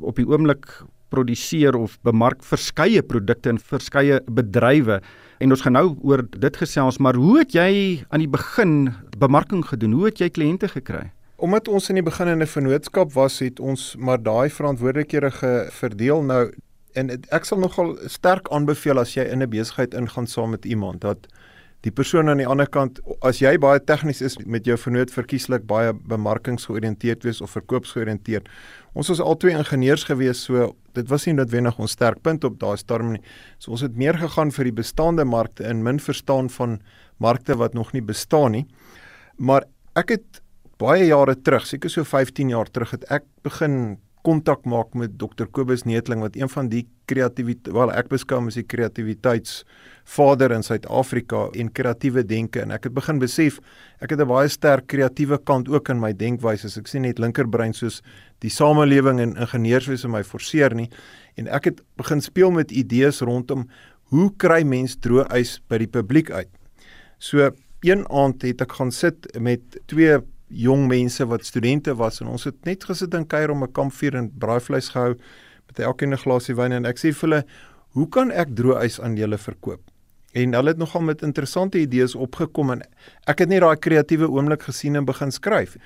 op 0.00 0.16
die 0.16 0.26
oomblik 0.26 0.66
produseer 1.10 1.76
of 1.76 1.98
bemark 2.04 2.42
verskeie 2.44 3.02
produkte 3.02 3.48
in 3.48 3.58
verskeie 3.58 4.20
bedrywe 4.28 5.00
en 5.40 5.50
ons 5.50 5.62
gaan 5.64 5.72
nou 5.72 5.96
oor 6.02 6.22
dit 6.22 6.56
gesels 6.56 6.98
maar 6.98 7.14
hoe 7.14 7.38
het 7.38 7.54
jy 7.56 8.04
aan 8.10 8.20
die 8.20 8.28
begin 8.28 8.94
bemarking 9.18 9.64
gedoen 9.64 9.92
hoe 9.92 10.10
het 10.10 10.20
jy 10.20 10.28
kliënte 10.28 10.68
gekry 10.68 11.08
Omdat 11.38 11.68
ons 11.70 11.86
in 11.86 11.94
die 11.94 12.02
begin 12.02 12.26
in 12.26 12.42
'n 12.42 12.50
vennootskap 12.50 13.12
was, 13.14 13.38
het 13.38 13.60
ons 13.60 13.94
maar 13.96 14.18
daai 14.18 14.50
verantwoordelikhede 14.50 15.70
verdeel. 15.70 16.22
Nou 16.22 16.50
en 16.98 17.12
ek 17.34 17.46
sal 17.46 17.60
nogal 17.62 17.94
sterk 18.10 18.50
aanbeveel 18.54 18.98
as 18.98 19.14
jy 19.16 19.24
in 19.32 19.42
'n 19.42 19.50
besigheid 19.50 19.94
ingaan 19.94 20.26
saam 20.26 20.50
met 20.50 20.64
iemand 20.64 21.00
dat 21.00 21.28
die 21.86 21.92
persoon 21.94 22.28
aan 22.28 22.40
die 22.42 22.46
ander 22.46 22.66
kant 22.66 22.98
as 23.22 23.38
jy 23.38 23.52
baie 23.62 23.78
tegnies 23.78 24.20
is 24.26 24.36
met 24.46 24.66
jou 24.66 24.74
vennoot 24.76 25.12
verkieslik 25.14 25.66
baie 25.70 25.92
bemarkingsgeoriënteerd 26.10 27.22
wees 27.24 27.40
of 27.40 27.54
verkoopsgeoriënteerd. 27.54 28.48
Ons 28.98 29.12
was 29.12 29.22
albei 29.22 29.54
ingenieurs 29.54 30.04
gewees, 30.08 30.42
so 30.48 30.74
dit 30.94 31.08
was 31.08 31.26
nie 31.26 31.36
noodwendig 31.38 31.78
ons 31.78 31.94
sterk 31.94 32.18
punt 32.22 32.44
op 32.44 32.58
daai 32.58 32.76
stadium 32.76 33.12
nie. 33.12 33.22
So 33.58 33.70
ons 33.70 33.86
het 33.86 33.96
meer 33.96 34.18
gegaan 34.18 34.50
vir 34.50 34.64
die 34.64 34.74
bestaande 34.80 35.24
markte 35.24 35.68
en 35.70 35.84
min 35.86 36.02
verstaan 36.02 36.50
van 36.50 36.80
markte 37.18 37.54
wat 37.54 37.74
nog 37.74 37.92
nie 37.94 38.02
bestaan 38.02 38.52
nie. 38.52 38.66
Maar 39.38 39.68
ek 39.94 40.16
het 40.16 40.42
baie 40.78 41.06
jare 41.06 41.36
terug, 41.36 41.66
seker 41.66 41.90
so 41.90 42.04
15 42.04 42.50
jaar 42.50 42.66
terug 42.70 42.90
het 42.90 43.06
ek 43.10 43.24
begin 43.46 43.98
kontak 44.28 44.66
maak 44.68 44.92
met 44.98 45.14
Dr 45.16 45.48
Kobus 45.48 45.86
Netling 45.88 46.20
wat 46.20 46.36
een 46.36 46.50
van 46.52 46.68
die 46.68 46.82
kreatiwiteit 47.08 47.72
wel 47.72 47.92
ek 47.96 48.10
beskou 48.12 48.36
hom 48.42 48.50
as 48.50 48.58
die 48.58 48.66
kreatiwiteitsvader 48.68 50.52
in 50.52 50.66
Suid-Afrika 50.66 51.46
en 51.56 51.70
kreatiewe 51.72 52.26
denke 52.28 52.60
en 52.60 52.74
ek 52.76 52.90
het 52.90 52.96
begin 52.96 53.22
besef 53.22 53.56
ek 54.04 54.12
het 54.12 54.20
'n 54.20 54.28
baie 54.28 54.50
sterk 54.52 54.86
kreatiewe 54.92 55.38
kant 55.38 55.68
ook 55.68 55.88
in 55.88 56.00
my 56.00 56.12
denkwyse. 56.12 56.68
Ek 56.78 56.88
sien 56.88 57.02
net 57.02 57.18
linkerbrein 57.18 57.72
soos 57.72 58.02
die 58.40 58.50
samelewing 58.50 59.20
en 59.20 59.36
ingenieurswese 59.36 60.08
my 60.08 60.22
forceer 60.22 60.74
nie 60.74 60.90
en 61.36 61.48
ek 61.48 61.64
het 61.64 61.80
begin 61.96 62.20
speel 62.20 62.50
met 62.50 62.70
idees 62.70 63.20
rondom 63.20 63.68
hoe 64.10 64.30
kry 64.36 64.62
mens 64.62 64.96
droë 64.96 65.26
ys 65.40 65.60
by 65.68 65.78
die 65.78 65.86
publiek 65.86 66.30
uit. 66.30 66.50
So 67.18 67.50
een 67.82 68.04
aand 68.10 68.42
het 68.42 68.60
ek 68.60 68.72
gaan 68.72 68.92
sit 68.92 69.40
met 69.40 69.60
twee 69.86 70.18
jong 70.48 70.86
mense 70.88 71.26
wat 71.26 71.44
studente 71.44 71.94
was 71.94 72.20
en 72.20 72.32
ons 72.32 72.44
het 72.44 72.56
net 72.64 72.84
gesit 72.84 73.14
en 73.14 73.26
kuier 73.26 73.50
om 73.50 73.62
'n 73.64 73.72
kampvuur 73.72 74.14
en 74.14 74.30
braaivleis 74.38 74.88
gehou 74.88 75.14
met 75.66 75.78
elkeen 75.78 76.12
'n 76.12 76.22
glasie 76.24 76.54
wyn 76.54 76.72
en 76.72 76.86
ek 76.86 76.98
sê 76.98 77.12
vir 77.12 77.28
hulle, 77.28 77.44
"Hoe 77.92 78.08
kan 78.08 78.30
ek 78.30 78.48
droë 78.54 78.84
ys 78.84 79.00
aan 79.00 79.16
julle 79.16 79.38
verkoop?" 79.38 79.80
En 80.32 80.52
hulle 80.52 80.68
het 80.68 80.78
nogal 80.78 81.02
met 81.02 81.22
interessante 81.22 81.80
idees 81.80 82.14
opgekom 82.14 82.70
en 82.70 82.82
ek 83.26 83.38
het 83.38 83.48
net 83.48 83.60
daai 83.60 83.76
kreatiewe 83.76 84.28
oomblik 84.28 84.62
gesien 84.62 84.96
en 84.96 85.04
begin 85.04 85.30
skryf. 85.30 85.76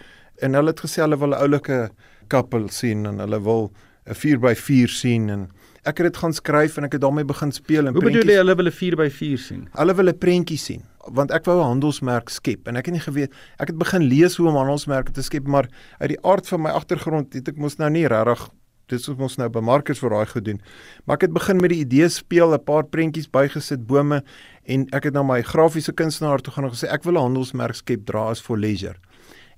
En 0.43 0.55
hulle 0.55 0.73
het 0.73 0.81
gesê 0.81 1.03
hulle 1.03 1.19
wil 1.19 1.35
'n 1.35 1.41
oulike 1.41 1.91
koppel 2.29 2.69
sien 2.69 3.07
en 3.07 3.19
hulle 3.19 3.43
wil 3.43 3.73
'n 4.07 4.15
4x4 4.15 4.89
sien 4.89 5.31
en 5.31 5.49
ek 5.85 5.99
het 5.99 6.13
dit 6.13 6.17
gaan 6.17 6.33
skryf 6.33 6.77
en 6.79 6.85
ek 6.85 6.93
het 6.93 7.01
daarmee 7.01 7.25
begin 7.25 7.53
speel 7.53 7.87
en 7.87 7.95
Hoe 7.95 8.03
bedoel 8.03 8.31
jy 8.31 8.37
hulle 8.37 8.55
wil 8.55 8.67
'n 8.67 8.79
4x4 8.79 9.39
sien? 9.39 9.69
Hulle 9.73 9.95
wil 9.95 10.09
'n 10.09 10.19
prentjie 10.19 10.59
sien 10.59 10.83
want 11.11 11.33
ek 11.35 11.45
wou 11.45 11.59
'n 11.59 11.67
handelsmerk 11.67 12.31
skep 12.31 12.69
en 12.69 12.77
ek 12.77 12.87
het 12.87 12.95
nie 12.95 13.03
geweet 13.03 13.33
ek 13.59 13.69
het 13.69 13.79
begin 13.79 14.03
lees 14.03 14.37
hoe 14.37 14.49
om 14.49 14.55
handelsmerke 14.55 15.13
te 15.13 15.23
skep 15.23 15.47
maar 15.47 15.69
uit 15.99 16.09
die 16.09 16.23
aard 16.23 16.49
van 16.49 16.63
my 16.63 16.71
agtergrond 16.71 17.33
het 17.35 17.49
ek 17.49 17.57
mos 17.57 17.79
nou 17.79 17.91
nie 17.91 18.07
regtig 18.07 18.51
dit 18.87 19.01
is 19.01 19.09
ons 19.09 19.37
nou 19.37 19.49
bemarkers 19.49 19.99
vir 19.99 20.11
daai 20.11 20.27
gedoen 20.27 20.61
maar 21.05 21.17
ek 21.17 21.23
het 21.23 21.33
begin 21.33 21.61
met 21.61 21.71
die 21.71 21.81
idee 21.81 22.09
speel 22.09 22.55
'n 22.55 22.65
paar 22.65 22.85
prentjies 22.85 23.31
bygesit 23.31 23.87
bome 23.87 24.23
en 24.65 24.87
ek 24.93 25.05
het 25.05 25.15
na 25.15 25.23
my 25.23 25.43
grafiese 25.43 25.93
kunstenaar 25.93 26.41
toe 26.41 26.53
gaan 26.53 26.65
en 26.65 26.71
gesê 26.71 26.89
ek 26.89 27.05
wil 27.05 27.15
'n 27.15 27.35
handelsmerk 27.35 27.75
skep 27.75 28.07
dra 28.07 28.31
as 28.31 28.41
for 28.41 28.57
leisure 28.57 28.97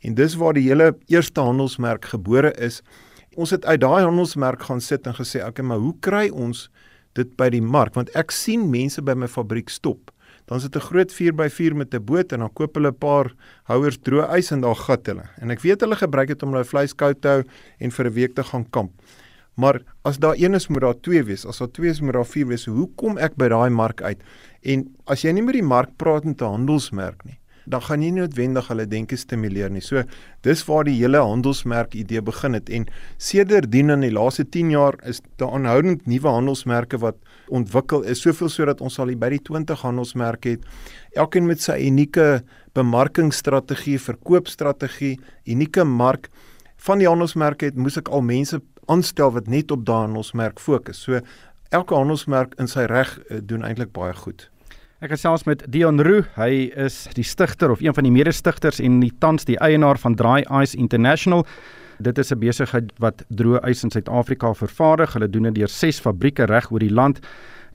en 0.03 0.15
dis 0.15 0.35
waar 0.35 0.55
die 0.55 0.69
hele 0.69 0.97
eerste 1.09 1.41
handelsmerk 1.41 2.05
gebore 2.05 2.53
is 2.59 2.83
ons 3.37 3.51
het 3.51 3.65
uit 3.65 3.81
daai 3.81 4.03
handelsmerk 4.03 4.63
gaan 4.63 4.81
sit 4.81 5.07
en 5.07 5.15
gesê 5.15 5.45
okay 5.47 5.65
maar 5.65 5.79
hoe 5.79 5.95
kry 6.01 6.29
ons 6.31 6.69
dit 7.15 7.37
by 7.37 7.49
die 7.51 7.63
mark 7.63 7.95
want 7.95 8.11
ek 8.15 8.31
sien 8.31 8.71
mense 8.71 9.03
by 9.03 9.15
my 9.15 9.29
fabriek 9.31 9.71
stop 9.71 10.15
dan 10.47 10.61
sit 10.61 10.77
'n 10.77 10.81
groot 10.81 11.11
4x4 11.13 11.75
met 11.75 11.95
'n 11.95 12.05
boot 12.05 12.33
en 12.33 12.39
dan 12.39 12.53
koop 12.53 12.75
hulle 12.75 12.91
'n 12.93 12.99
paar 12.99 13.35
houers 13.65 13.99
droë 13.99 14.37
ys 14.37 14.51
en 14.51 14.61
daar 14.61 14.77
gat 14.77 15.07
hulle. 15.07 15.25
En 15.41 15.51
ek 15.51 15.61
weet 15.61 15.81
hulle 15.81 15.97
gebruik 15.97 16.29
dit 16.29 16.43
om 16.43 16.53
hulle 16.53 16.65
vleis 16.65 16.95
koud 16.95 17.21
te 17.21 17.29
hou 17.29 17.43
en 17.79 17.91
vir 17.91 18.07
'n 18.07 18.13
week 18.13 18.35
te 18.35 18.45
gaan 18.45 18.71
kamp. 18.71 18.93
Maar 19.55 19.81
as 20.03 20.19
daar 20.19 20.35
een 20.37 20.55
is 20.55 20.69
moet 20.69 20.81
daar 20.81 21.01
twee 21.01 21.23
wees, 21.23 21.47
as 21.47 21.59
daar 21.59 21.71
twee 21.71 21.91
is 21.91 22.01
moet 22.01 22.13
daar 22.13 22.27
vier 22.27 22.47
wees. 22.47 22.67
Hoe 22.67 22.89
kom 22.97 23.19
ek 23.19 23.37
by 23.37 23.49
daai 23.49 23.71
mark 23.71 24.03
uit? 24.03 24.21
En 24.63 24.95
as 25.07 25.23
jy 25.23 25.33
nie 25.33 25.43
met 25.43 25.55
die 25.55 25.63
mark 25.63 25.97
praat 25.97 26.25
met 26.25 26.41
'n 26.41 26.45
handelsmerk 26.45 27.25
nie, 27.25 27.39
dan 27.71 27.83
gaan 27.83 28.03
jy 28.03 28.11
noodwendig 28.15 28.69
hulle 28.69 28.87
denke 28.89 29.17
stimuleer 29.17 29.73
nie. 29.73 29.83
So 29.85 30.03
dis 30.47 30.65
waar 30.69 30.85
die 30.89 30.97
hele 30.99 31.23
handelsmerk 31.25 31.95
idee 31.99 32.23
begin 32.25 32.57
het 32.59 32.71
en 32.71 32.87
sedertdien 33.19 33.91
in 33.95 34.05
die 34.05 34.13
laaste 34.13 34.45
10 34.45 34.73
jaar 34.75 34.99
is 35.09 35.23
daar 35.41 35.55
aanhoudend 35.57 36.07
nuwe 36.07 36.29
handelsmerke 36.29 37.01
wat 37.03 37.17
ontwikkel 37.49 38.05
is 38.09 38.23
soveel 38.25 38.53
sodat 38.53 38.81
ons 38.85 38.99
al 38.99 39.15
by 39.19 39.31
die 39.37 39.43
20 39.49 39.81
handelsmerke 39.85 40.57
het. 40.57 40.69
Elkeen 41.15 41.47
met 41.47 41.63
sy 41.63 41.79
unieke 41.87 42.43
bemarkingsstrategie, 42.75 43.99
verkoopstrategie, 44.03 45.19
unieke 45.47 45.85
mark 45.85 46.31
van 46.85 47.01
die 47.01 47.09
handelsmerke 47.09 47.71
het 47.71 47.77
moes 47.81 47.97
ek 48.01 48.11
al 48.13 48.25
mense 48.25 48.61
aanstel 48.91 49.33
wat 49.33 49.47
net 49.49 49.71
op 49.73 49.85
daardie 49.87 50.13
handelsmerk 50.13 50.61
fokus. 50.61 51.01
So 51.01 51.21
elke 51.75 51.97
handelsmerk 51.97 52.59
in 52.61 52.69
sy 52.71 52.85
reg 52.91 53.17
eh, 53.29 53.41
doen 53.41 53.65
eintlik 53.65 53.95
baie 53.97 54.13
goed. 54.19 54.49
Ek 55.05 55.11
gesels 55.13 55.43
met 55.45 55.61
Dion 55.69 56.01
Roo. 56.01 56.23
Hy 56.39 56.71
is 56.81 57.03
die 57.13 57.27
stigter 57.29 57.69
of 57.69 57.83
een 57.85 57.93
van 57.93 58.07
die 58.07 58.13
mede-stigters 58.15 58.79
en 58.81 59.03
die 59.03 59.13
tans 59.21 59.45
die 59.45 59.59
eienaar 59.61 59.99
van 60.01 60.15
Dry 60.17 60.39
Ice 60.63 60.79
International. 60.81 61.45
Dit 62.01 62.17
is 62.19 62.33
'n 62.33 62.39
besigheid 62.41 62.89
wat 62.99 63.21
droë 63.29 63.61
ys 63.69 63.85
in 63.85 63.91
Suid-Afrika 63.91 64.55
vervaardig. 64.55 65.13
Hulle 65.13 65.29
doen 65.29 65.43
dit 65.43 65.55
deur 65.55 65.69
6 65.69 66.01
fabrieke 66.01 66.47
reg 66.47 66.71
oor 66.73 66.79
die 66.79 66.93
land 66.93 67.21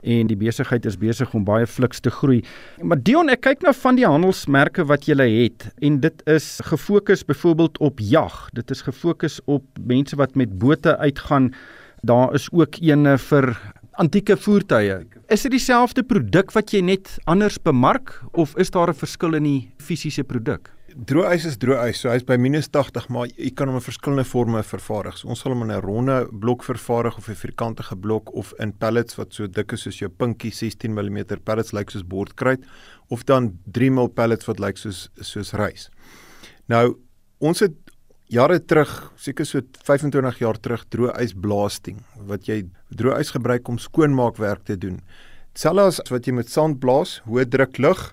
en 0.02 0.26
die 0.26 0.36
besigheid 0.36 0.84
is 0.84 0.96
besig 0.96 1.32
om 1.34 1.44
baie 1.44 1.66
fliks 1.66 2.00
te 2.00 2.10
groei. 2.10 2.42
Maar 2.82 2.98
Dion, 3.02 3.28
ek 3.28 3.40
kyk 3.40 3.62
nou 3.62 3.74
van 3.74 3.94
die 3.94 4.06
handelsmerke 4.06 4.84
wat 4.84 5.06
jy 5.06 5.44
het 5.44 5.72
en 5.80 6.00
dit 6.00 6.22
is 6.26 6.60
gefokus 6.64 7.24
byvoorbeeld 7.24 7.78
op 7.78 8.00
jag. 8.00 8.48
Dit 8.52 8.70
is 8.70 8.82
gefokus 8.82 9.40
op 9.44 9.62
mense 9.80 10.16
wat 10.16 10.34
met 10.34 10.58
bote 10.58 10.98
uitgaan. 10.98 11.54
Daar 12.02 12.34
is 12.34 12.48
ook 12.50 12.80
eene 12.80 13.18
vir 13.18 13.56
antieke 14.00 14.36
voertuie. 14.40 14.96
Is 15.28 15.44
dit 15.44 15.52
dieselfde 15.52 16.04
produk 16.06 16.54
wat 16.56 16.72
jy 16.72 16.80
net 16.84 17.12
anders 17.30 17.58
bemark 17.62 18.14
of 18.32 18.56
is 18.56 18.72
daar 18.72 18.88
'n 18.88 18.96
verskil 18.96 19.34
in 19.34 19.44
die 19.44 19.72
fisiese 19.78 20.24
produk? 20.24 20.70
Droë 20.90 21.34
ys 21.34 21.44
is 21.44 21.56
droë 21.56 21.90
ys. 21.90 22.00
So 22.00 22.08
hy's 22.08 22.24
by 22.24 22.36
-80, 22.36 23.08
maar 23.08 23.26
jy 23.36 23.50
kan 23.54 23.68
hom 23.68 23.76
in 23.76 23.82
verskillende 23.82 24.24
forme 24.24 24.62
vervaardig. 24.62 25.18
So 25.18 25.28
ons 25.28 25.40
sal 25.40 25.52
hom 25.52 25.62
in 25.62 25.70
'n 25.70 25.80
ronde 25.80 26.28
blok 26.32 26.64
vervaardig 26.64 27.16
of 27.16 27.28
'n 27.28 27.34
vierkantige 27.34 27.96
blok 27.96 28.34
of 28.34 28.52
in 28.58 28.72
pellets 28.72 29.16
wat 29.16 29.34
so 29.34 29.46
dik 29.46 29.72
is 29.72 29.82
soos 29.82 29.98
jou 29.98 30.08
pinkie 30.08 30.50
16 30.50 30.92
mm 30.92 31.24
pellets 31.44 31.72
lyk 31.72 31.90
soos 31.90 32.06
bordkruit 32.06 32.64
of 33.08 33.24
dan 33.24 33.58
3 33.70 33.90
mm 33.90 34.08
pellets 34.14 34.46
wat 34.46 34.58
lyk 34.58 34.76
soos 34.76 35.10
soos 35.20 35.52
rys. 35.52 35.90
Nou 36.66 36.96
ons 37.38 37.60
het 37.60 37.72
jare 38.30 38.60
terug, 38.62 38.90
seker 39.18 39.46
so 39.46 39.62
25 39.86 40.38
jaar 40.38 40.58
terug 40.62 40.84
droë 40.94 41.16
ys 41.24 41.34
blasting 41.34 41.98
wat 42.28 42.46
jy 42.46 42.62
droë 42.94 43.18
ys 43.24 43.32
gebruik 43.34 43.68
om 43.68 43.78
skoonmaakwerk 43.82 44.62
te 44.68 44.76
doen. 44.78 45.00
Selfs 45.58 45.98
wat 46.12 46.28
jy 46.28 46.36
met 46.36 46.50
sand 46.50 46.78
blaas, 46.82 47.18
hoë 47.26 47.48
druk 47.50 47.80
lug 47.82 48.04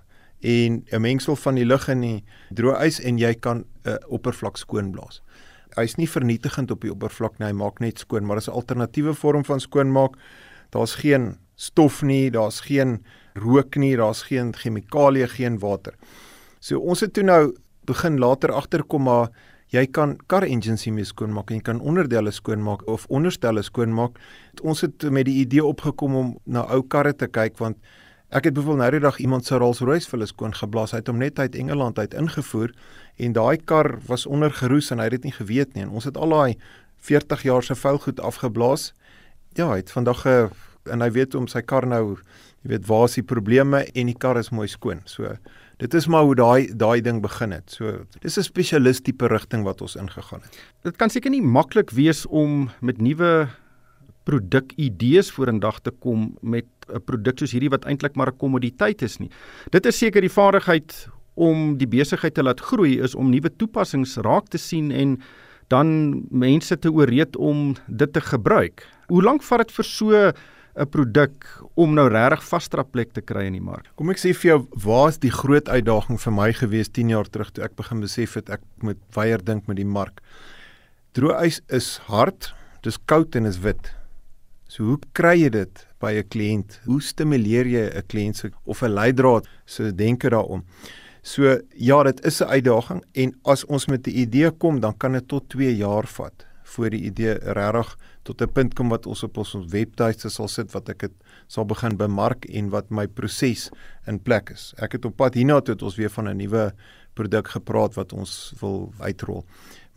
en 0.41 0.83
'n 0.91 1.01
mengsel 1.01 1.35
van 1.35 1.55
die 1.55 1.65
lug 1.65 1.87
in 1.89 2.01
die 2.01 2.23
droë 2.49 2.81
ys 2.87 2.99
en 2.99 3.17
jy 3.17 3.33
kan 3.33 3.57
'n 3.57 3.89
uh, 3.89 3.97
oppervlak 4.09 4.57
skoonblaas. 4.57 5.21
Hy's 5.77 5.97
nie 5.97 6.07
vernietigend 6.07 6.71
op 6.71 6.81
die 6.81 6.91
oppervlak 6.91 7.39
nie, 7.39 7.47
hy 7.47 7.53
maak 7.53 7.79
net 7.79 7.99
skoon, 7.99 8.25
maar 8.25 8.37
dit 8.37 8.47
is 8.47 8.49
'n 8.49 8.57
alternatiewe 8.57 9.13
vorm 9.13 9.45
van 9.45 9.59
skoonmaak. 9.59 10.17
Daar's 10.71 10.95
geen 10.95 11.37
stof 11.55 12.01
nie, 12.01 12.31
daar's 12.31 12.61
geen 12.61 13.03
rook 13.35 13.75
nie, 13.75 13.95
daar's 13.95 14.23
geen 14.23 14.53
chemikalieë, 14.53 15.27
geen 15.27 15.59
water. 15.59 15.93
So 16.59 16.79
ons 16.79 17.01
het 17.01 17.13
toe 17.13 17.23
nou 17.23 17.55
begin 17.85 18.17
later 18.17 18.51
agterkom 18.51 19.03
maar 19.03 19.29
jy 19.73 19.85
kan 19.91 20.17
car 20.27 20.43
engines 20.43 20.85
hiermee 20.87 21.05
skoonmaak 21.05 21.51
en 21.51 21.59
jy 21.59 21.65
kan 21.69 21.79
onderdele 21.81 22.31
skoonmaak 22.31 22.87
of 22.87 23.05
onderstelle 23.09 23.63
skoonmaak. 23.63 24.19
Ons 24.63 24.81
het 24.81 25.03
met 25.11 25.25
die 25.25 25.41
idee 25.41 25.65
opgekom 25.65 26.15
om 26.15 26.35
na 26.45 26.65
ou 26.71 26.83
karre 26.83 27.13
te 27.13 27.27
kyk 27.27 27.57
want 27.59 27.77
Ek 28.27 28.43
het 28.43 28.53
byvoorbeeld 28.53 28.81
nou 28.81 28.91
die 28.91 28.99
dag 28.99 29.17
iemand 29.23 29.45
se 29.45 29.55
Rolls-Royce 29.55 30.09
vir 30.09 30.17
hulle 30.17 30.27
skoon 30.27 30.51
geblaas. 30.51 30.91
Hy 30.91 30.99
het 30.99 31.07
hom 31.07 31.21
net 31.21 31.39
uit 31.39 31.53
Engeland 31.55 31.99
uit 31.99 32.11
ingevoer 32.13 32.73
en 33.23 33.35
daai 33.37 33.55
kar 33.63 34.01
was 34.09 34.25
onder 34.27 34.51
geroes 34.51 34.91
en 34.91 34.99
hy 34.99 35.05
het 35.07 35.15
dit 35.15 35.29
nie 35.29 35.35
geweet 35.37 35.75
nie. 35.75 35.85
En 35.85 35.93
ons 35.95 36.03
het 36.03 36.17
al 36.19 36.35
daai 36.35 36.57
40 37.07 37.45
jaar 37.47 37.63
se 37.63 37.75
vuilgoed 37.79 38.19
afgeblaas. 38.19 38.91
Ja, 39.55 39.69
hy 39.71 39.79
het 39.79 39.91
vandag 39.95 40.25
'n 40.27 40.51
en 40.91 41.01
hy 41.01 41.11
weet 41.11 41.35
om 41.35 41.47
sy 41.47 41.61
kar 41.61 41.87
nou, 41.87 42.17
jy 42.63 42.69
weet 42.69 42.87
waar 42.87 43.05
is 43.05 43.15
die 43.15 43.23
probleme 43.23 43.85
en 43.95 44.05
die 44.05 44.17
kar 44.17 44.37
is 44.37 44.49
mooi 44.49 44.67
skoon. 44.67 45.01
So 45.05 45.37
dit 45.77 45.93
is 45.93 46.07
maar 46.07 46.25
hoe 46.25 46.35
daai 46.35 46.73
daai 46.75 47.01
ding 47.01 47.21
begin 47.21 47.51
het. 47.51 47.69
So 47.71 48.05
dis 48.21 48.37
'n 48.37 48.43
spesialis 48.43 49.01
tipe 49.01 49.27
rigting 49.27 49.63
wat 49.63 49.81
ons 49.81 49.95
ingegaan 49.95 50.41
het. 50.41 50.57
Dit 50.83 50.97
kan 50.97 51.09
seker 51.09 51.29
nie 51.29 51.41
maklik 51.41 51.91
wees 51.91 52.25
om 52.25 52.69
met 52.81 52.97
nuwe 52.97 53.47
produkidees 54.23 55.31
vorendag 55.31 55.79
te 55.79 55.91
kom 55.91 56.37
met 56.41 56.65
'n 56.89 57.01
produk 57.05 57.39
soos 57.39 57.51
hierdie 57.51 57.69
wat 57.69 57.85
eintlik 57.85 58.15
maar 58.15 58.27
'n 58.31 58.37
kommoditeit 58.37 59.01
is 59.01 59.19
nie. 59.19 59.29
Dit 59.71 59.85
is 59.85 59.97
seker 59.97 60.21
die 60.21 60.29
vaardigheid 60.29 61.07
om 61.35 61.77
die 61.77 61.87
besigheid 61.87 62.33
te 62.33 62.43
laat 62.43 62.59
groei 62.59 62.99
is 62.99 63.15
om 63.15 63.29
nuwe 63.29 63.49
toepassings 63.55 64.17
raak 64.17 64.47
te 64.47 64.57
sien 64.57 64.91
en 64.91 65.21
dan 65.67 66.23
mense 66.31 66.79
te 66.79 66.91
ooreed 66.91 67.35
om 67.35 67.75
dit 67.87 68.13
te 68.13 68.21
gebruik. 68.21 68.87
Hoe 69.07 69.23
lank 69.23 69.43
vat 69.43 69.57
dit 69.57 69.71
vir 69.71 69.85
so 69.85 70.31
'n 70.77 70.89
produk 70.93 71.45
om 71.75 71.93
nou 71.93 72.07
regtig 72.09 72.43
vasstra 72.45 72.83
plek 72.83 73.13
te 73.13 73.21
kry 73.21 73.47
in 73.49 73.57
die 73.57 73.63
mark? 73.63 73.89
Kom 73.95 74.09
ek 74.13 74.21
sê 74.21 74.33
vir 74.33 74.51
jou, 74.51 74.59
waar 74.85 75.09
is 75.09 75.17
die 75.17 75.33
groot 75.33 75.67
uitdaging 75.69 76.19
vir 76.21 76.33
my 76.33 76.51
gewees 76.53 76.89
10 76.89 77.09
jaar 77.09 77.29
terug 77.29 77.51
toe 77.51 77.63
ek 77.63 77.75
begin 77.75 78.01
besef 78.01 78.35
het 78.35 78.49
ek 78.49 78.61
moet 78.81 78.99
weier 79.15 79.43
dink 79.43 79.67
met 79.67 79.77
die 79.77 79.85
mark. 79.85 80.21
Droë 81.13 81.45
ys 81.47 81.61
is 81.69 81.97
hard, 82.07 82.53
dis 82.83 82.97
koud 83.09 83.35
en 83.35 83.45
is 83.45 83.59
wit. 83.59 83.93
So 84.69 84.83
hoe 84.83 84.99
kry 85.13 85.35
jy 85.41 85.49
dit 85.49 85.85
by 85.99 86.13
'n 86.13 86.29
kliënt? 86.29 86.79
Hoe 86.85 87.01
stimuleer 87.01 87.65
jy 87.65 87.89
'n 87.89 88.07
kliënt 88.07 88.35
se 88.35 88.51
of 88.65 88.83
'n 88.83 88.93
leidraad 88.93 89.47
se 89.65 89.91
denke 89.91 90.29
daaroor? 90.29 90.61
So 91.23 91.59
ja, 91.75 92.03
dit 92.03 92.25
is 92.25 92.41
'n 92.41 92.49
uitdaging 92.49 93.03
en 93.13 93.35
as 93.45 93.65
ons 93.65 93.87
met 93.87 94.07
'n 94.07 94.11
idee 94.11 94.51
kom, 94.51 94.79
dan 94.79 94.97
kan 94.97 95.13
dit 95.13 95.27
tot 95.27 95.49
2 95.49 95.75
jaar 95.75 96.07
vat 96.07 96.46
voor 96.75 96.89
die 96.93 97.03
idee 97.09 97.33
regtig 97.57 97.95
tot 98.27 98.41
'n 98.41 98.51
punt 98.51 98.73
kom 98.75 98.89
wat 98.89 99.05
ons 99.05 99.23
op 99.23 99.37
ons 99.37 99.55
webtuiste 99.71 100.29
sal 100.29 100.47
sit 100.47 100.71
wat 100.71 100.89
ek 100.89 100.99
dit 100.99 101.13
sal 101.47 101.65
begin 101.65 101.97
bemark 101.97 102.45
en 102.45 102.69
wat 102.69 102.89
my 102.89 103.07
proses 103.07 103.69
in 104.05 104.19
plek 104.19 104.49
is. 104.49 104.73
Ek 104.77 104.91
het 104.91 105.05
op 105.05 105.15
pad 105.15 105.33
hierna 105.33 105.61
toe 105.61 105.73
het 105.73 105.83
ons 105.83 105.95
weer 105.95 106.09
van 106.09 106.27
'n 106.27 106.37
nuwe 106.37 106.73
produk 107.13 107.47
gepraat 107.47 107.95
wat 107.97 108.13
ons 108.13 108.53
wil 108.59 108.93
uitrol. 108.99 109.45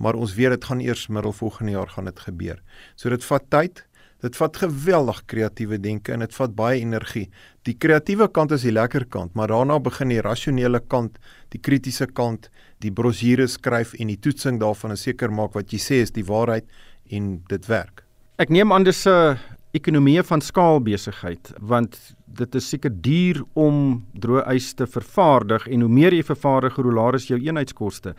Maar 0.01 0.15
ons 0.17 0.35
weet 0.35 0.51
dit 0.51 0.65
gaan 0.65 0.81
eers 0.81 1.09
middel 1.09 1.33
volgende 1.33 1.73
jaar 1.73 1.89
gaan 1.89 2.05
dit 2.05 2.21
gebeur. 2.21 2.63
So 2.97 3.11
dit 3.13 3.25
vat 3.25 3.45
tyd. 3.49 3.85
Dit 4.21 4.37
vat 4.37 4.57
geweldig 4.57 5.23
kreatiewe 5.33 5.79
denke 5.81 6.13
en 6.13 6.21
dit 6.21 6.35
vat 6.37 6.53
baie 6.57 6.81
energie. 6.81 7.29
Die 7.65 7.75
kreatiewe 7.75 8.29
kant 8.29 8.53
is 8.53 8.67
die 8.67 8.75
lekker 8.75 9.07
kant, 9.09 9.33
maar 9.35 9.49
daarna 9.49 9.79
begin 9.81 10.13
die 10.13 10.21
rasionele 10.21 10.81
kant, 10.93 11.17
die 11.55 11.61
kritiese 11.61 12.07
kant, 12.07 12.51
die 12.85 12.93
brosjure 12.93 13.49
skryf 13.49 13.95
en 13.97 14.13
die 14.13 14.19
toetsing 14.21 14.61
daarvan 14.61 14.93
en 14.93 15.01
seker 15.01 15.33
maak 15.33 15.57
wat 15.57 15.73
jy 15.73 15.81
sê 15.81 16.03
is 16.05 16.13
die 16.13 16.27
waarheid 16.29 16.69
en 17.11 17.39
dit 17.49 17.71
werk. 17.71 18.05
Ek 18.41 18.53
neem 18.53 18.73
aan 18.73 18.85
dis 18.85 19.07
'n 19.07 19.39
ekonomie 19.73 20.23
van 20.23 20.41
skaal 20.41 20.81
besigheid 20.81 21.53
want 21.61 21.97
dit 22.27 22.55
is 22.55 22.69
seker 22.69 22.91
duur 22.91 23.45
om 23.55 24.05
droë 24.15 24.47
ys 24.55 24.75
te 24.75 24.87
vervaardig 24.87 25.67
en 25.69 25.81
hoe 25.81 25.91
meer 25.91 26.13
jy 26.13 26.23
vervaardig 26.23 26.75
hoe 26.75 26.93
laer 26.93 27.15
is 27.15 27.29
jou 27.29 27.39
eenheidskoste. 27.39 28.15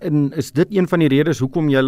En 0.00 0.32
is 0.32 0.52
dit 0.52 0.68
een 0.70 0.88
van 0.88 0.98
die 0.98 1.08
redes 1.08 1.38
hoekom 1.38 1.68
jy 1.68 1.82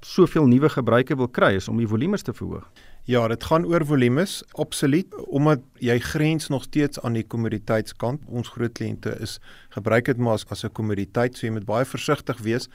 soveel 0.00 0.46
nuwe 0.46 0.68
gebruikers 0.68 1.18
wil 1.18 1.28
kry 1.28 1.54
is 1.56 1.68
om 1.68 1.78
die 1.78 1.88
volumes 1.88 2.22
te 2.22 2.32
verhoog? 2.32 2.66
Ja, 3.04 3.26
dit 3.28 3.44
gaan 3.44 3.66
oor 3.68 3.84
volumes, 3.84 4.38
absoluut, 4.56 5.12
omdat 5.28 5.60
jy 5.76 5.98
grens 6.00 6.48
nog 6.48 6.62
steeds 6.64 7.00
aan 7.04 7.18
die 7.18 7.26
kommoditeitskant. 7.26 8.22
Ons 8.32 8.48
groot 8.54 8.72
kliënte 8.72 9.12
is 9.20 9.36
gebruik 9.76 10.08
dit 10.08 10.16
maar 10.16 10.40
as 10.40 10.64
'n 10.64 10.72
kommoditeit, 10.72 11.36
so 11.36 11.46
jy 11.46 11.52
moet 11.52 11.66
baie 11.66 11.84
versigtig 11.84 12.38
wees. 12.38 12.68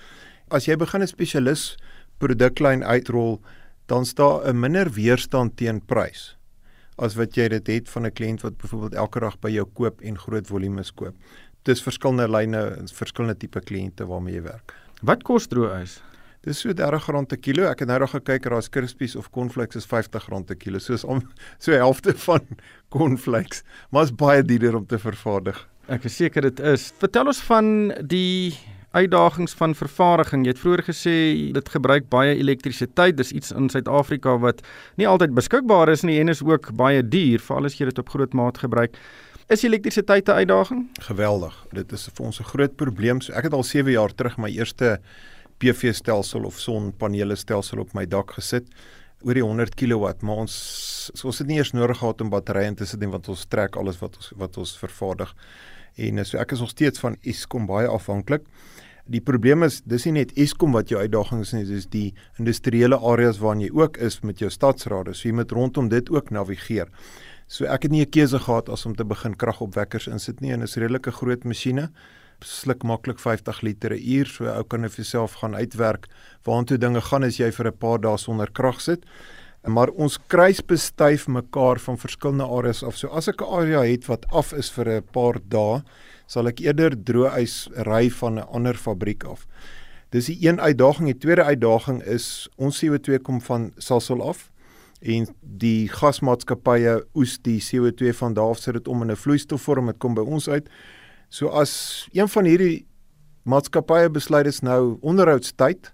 As 0.51 0.65
jy 0.65 0.75
begin 0.75 1.01
'n 1.01 1.07
spesialis 1.07 1.77
produklyn 2.19 2.83
uitrol, 2.83 3.41
dan 3.87 4.05
staan 4.05 4.45
'n 4.45 4.59
minder 4.59 4.91
weerstand 4.91 5.57
teen 5.57 5.81
prys 5.81 6.37
as 6.97 7.15
wat 7.15 7.35
jy 7.35 7.47
dit 7.47 7.67
het 7.67 7.89
van 7.89 8.05
'n 8.05 8.11
kliënt 8.11 8.41
wat 8.41 8.57
byvoorbeeld 8.57 8.93
elke 8.93 9.19
dag 9.19 9.39
by 9.39 9.49
jou 9.49 9.65
koop 9.73 10.01
en 10.01 10.17
groot 10.17 10.47
volumes 10.47 10.91
koop. 10.91 11.15
Dis 11.63 11.81
verskillende 11.81 12.29
lyne 12.29 12.75
en 12.77 12.87
verskillende 12.87 13.37
tipe 13.37 13.59
kliënte 13.59 14.05
waarmee 14.05 14.33
jy 14.33 14.41
werk. 14.41 14.75
Wat 15.01 15.23
kos 15.23 15.47
droë 15.47 15.81
ys? 15.81 16.01
Dis 16.47 16.61
so 16.63 16.71
R30 16.71 17.27
per 17.27 17.37
kilo. 17.43 17.65
Ek 17.67 17.81
het 17.83 17.89
nou 17.89 17.99
nog 17.99 18.13
gekyk 18.15 18.45
raas 18.47 18.69
crispies 18.71 19.15
of 19.19 19.29
cornflakes 19.35 19.75
is 19.75 19.87
R50 19.87 20.45
per 20.47 20.55
kilo. 20.55 20.79
So 20.79 20.93
is 20.93 21.03
om 21.03 21.21
so 21.63 21.71
helfte 21.75 22.15
van 22.25 22.45
cornflakes, 22.89 23.63
maar 23.91 24.07
is 24.07 24.15
baie 24.15 24.43
duurder 24.43 24.79
om 24.79 24.85
te 24.87 24.99
vervaardig. 24.99 25.59
Ek 25.89 26.05
is 26.05 26.15
seker 26.15 26.45
dit 26.47 26.59
is. 26.59 26.91
Vertel 27.01 27.27
ons 27.31 27.41
van 27.49 27.91
die 28.07 28.55
uitdagings 28.95 29.53
van 29.53 29.75
vervaardiging. 29.77 30.45
Jy 30.45 30.53
het 30.53 30.61
vroeër 30.61 30.83
gesê 30.87 31.15
dit 31.53 31.71
gebruik 31.75 32.07
baie 32.09 32.37
elektrisiteit. 32.37 33.17
Dis 33.17 33.33
iets 33.35 33.51
in 33.51 33.69
Suid-Afrika 33.69 34.37
wat 34.41 34.63
nie 35.01 35.07
altyd 35.09 35.35
beskikbaar 35.37 35.91
is 35.93 36.05
nie 36.07 36.19
en 36.21 36.31
is 36.31 36.43
ook 36.45 36.71
baie 36.77 37.03
duur, 37.03 37.43
veral 37.43 37.69
as 37.69 37.77
jy 37.77 37.89
dit 37.89 38.01
op 38.01 38.13
groot 38.15 38.37
maat 38.37 38.61
gebruik. 38.63 38.97
Is 39.49 39.65
elektrisiteit 39.65 40.29
'n 40.29 40.45
uitdaging? 40.45 40.87
Geweldig. 41.01 41.65
Dit 41.73 41.91
is 41.91 42.09
vir 42.13 42.25
ons 42.25 42.39
'n 42.39 42.43
groot 42.43 42.75
probleem. 42.75 43.21
So 43.21 43.33
ek 43.33 43.43
het 43.43 43.53
al 43.53 43.63
7 43.63 43.91
jaar 43.91 44.13
terug 44.13 44.37
my 44.37 44.49
eerste 44.49 44.99
PV 45.59 45.93
stelsel 45.93 46.45
of 46.45 46.59
sonpanele 46.59 47.35
stelsel 47.35 47.79
op 47.79 47.93
my 47.93 48.05
dak 48.05 48.31
gesit 48.31 48.67
oor 49.21 49.33
die 49.33 49.43
100 49.43 49.75
kW 49.75 50.13
maar 50.21 50.45
ons 50.45 50.55
ons 51.23 51.39
het 51.39 51.47
nie 51.47 51.57
eers 51.57 51.73
nodig 51.73 51.99
gehad 51.99 52.21
om 52.21 52.29
batterye 52.29 52.67
in 52.67 52.75
te 52.75 52.85
sit 52.85 52.99
nie 52.99 53.11
want 53.11 53.27
ons 53.29 53.45
trek 53.45 53.75
alles 53.75 53.99
wat 53.99 54.15
ons 54.15 54.31
wat 54.37 54.57
ons 54.57 54.77
vervaardig 54.77 55.35
En 55.99 56.21
so 56.25 56.39
ek 56.39 56.53
is 56.55 56.61
nog 56.63 56.71
steeds 56.71 57.01
van 57.03 57.17
Eskom 57.27 57.65
baie 57.69 57.87
afhanklik. 57.87 58.45
Die 59.09 59.21
probleem 59.25 59.65
is 59.65 59.79
dis 59.89 60.05
nie 60.07 60.19
net 60.19 60.35
Eskom 60.37 60.75
wat 60.77 60.91
jou 60.91 61.01
uitdagings 61.01 61.49
is 61.49 61.55
nie, 61.55 61.65
dis 61.67 61.87
die 61.89 62.07
industriële 62.41 62.99
areas 63.11 63.41
waarin 63.41 63.65
jy 63.65 63.71
ook 63.73 63.97
is 64.05 64.19
met 64.23 64.39
jou 64.43 64.51
stadsrade. 64.53 65.15
So 65.17 65.29
jy 65.29 65.35
moet 65.39 65.51
rondom 65.55 65.89
dit 65.89 66.11
ook 66.13 66.29
navigeer. 66.35 66.91
So 67.49 67.65
ek 67.65 67.87
het 67.87 67.91
nie 67.91 68.05
'n 68.05 68.11
keuse 68.11 68.39
gehad 68.39 68.69
as 68.69 68.85
om 68.85 68.95
te 68.95 69.03
begin 69.03 69.35
kragopwekkers 69.35 70.07
insit 70.07 70.41
nie 70.41 70.51
en 70.51 70.61
is 70.61 70.77
redelike 70.77 71.11
groot 71.11 71.43
masjiene 71.43 71.89
sluk 72.45 72.83
maklik 72.83 73.19
50 73.19 73.61
liter 73.61 73.93
'n 73.93 74.01
uur 74.01 74.25
so 74.25 74.45
ou 74.45 74.63
kan 74.63 74.81
vir 74.81 75.03
jouself 75.03 75.33
gaan 75.41 75.55
uitwerk 75.55 76.07
waartoe 76.45 76.77
dinge 76.77 77.01
gaan 77.01 77.23
as 77.23 77.37
jy 77.37 77.51
vir 77.51 77.67
'n 77.67 77.77
paar 77.77 77.99
dae 77.99 78.17
sonder 78.17 78.51
krag 78.51 78.81
sit 78.81 79.05
maar 79.67 79.89
ons 79.89 80.17
kruis 80.27 80.61
bestuif 80.61 81.27
mekaar 81.27 81.79
van 81.79 81.97
verskillende 81.97 82.47
areas 82.47 82.83
af. 82.83 82.97
So 82.97 83.07
as 83.07 83.27
ek 83.27 83.41
'n 83.41 83.51
area 83.51 83.81
het 83.83 84.05
wat 84.07 84.25
af 84.31 84.53
is 84.53 84.69
vir 84.69 84.87
'n 84.87 85.03
paar 85.11 85.39
dae, 85.47 85.83
sal 86.27 86.47
ek 86.47 86.59
eerder 86.59 86.95
droëys 86.95 87.67
ry 87.85 88.09
van 88.09 88.39
'n 88.39 88.47
ander 88.53 88.73
fabriek 88.73 89.23
af. 89.23 89.47
Dis 90.11 90.25
die 90.25 90.47
een 90.47 90.59
uitdaging. 90.59 91.05
Die 91.05 91.17
tweede 91.17 91.43
uitdaging 91.43 92.03
is 92.03 92.47
ons 92.57 92.79
CO2 92.79 93.19
kom 93.19 93.41
van 93.41 93.71
Sasol 93.77 94.21
af 94.21 94.51
en 95.01 95.27
die 95.41 95.87
gasmaatskappye 95.87 97.05
oes 97.15 97.37
die 97.41 97.59
CO2 97.59 98.13
van 98.13 98.33
daar 98.33 98.49
af 98.49 98.59
sit 98.59 98.73
dit 98.73 98.87
om 98.87 99.01
in 99.01 99.11
'n 99.11 99.15
vloeistofvorm 99.15 99.85
dit 99.85 99.97
kom 99.97 100.13
by 100.13 100.21
ons 100.21 100.49
uit. 100.49 100.69
So 101.29 101.49
as 101.53 102.07
een 102.13 102.29
van 102.29 102.45
hierdie 102.49 102.85
maatskappye 103.49 104.09
besluit 104.13 104.49
is 104.49 104.61
nou 104.65 104.97
onderhoudstyd, 105.01 105.91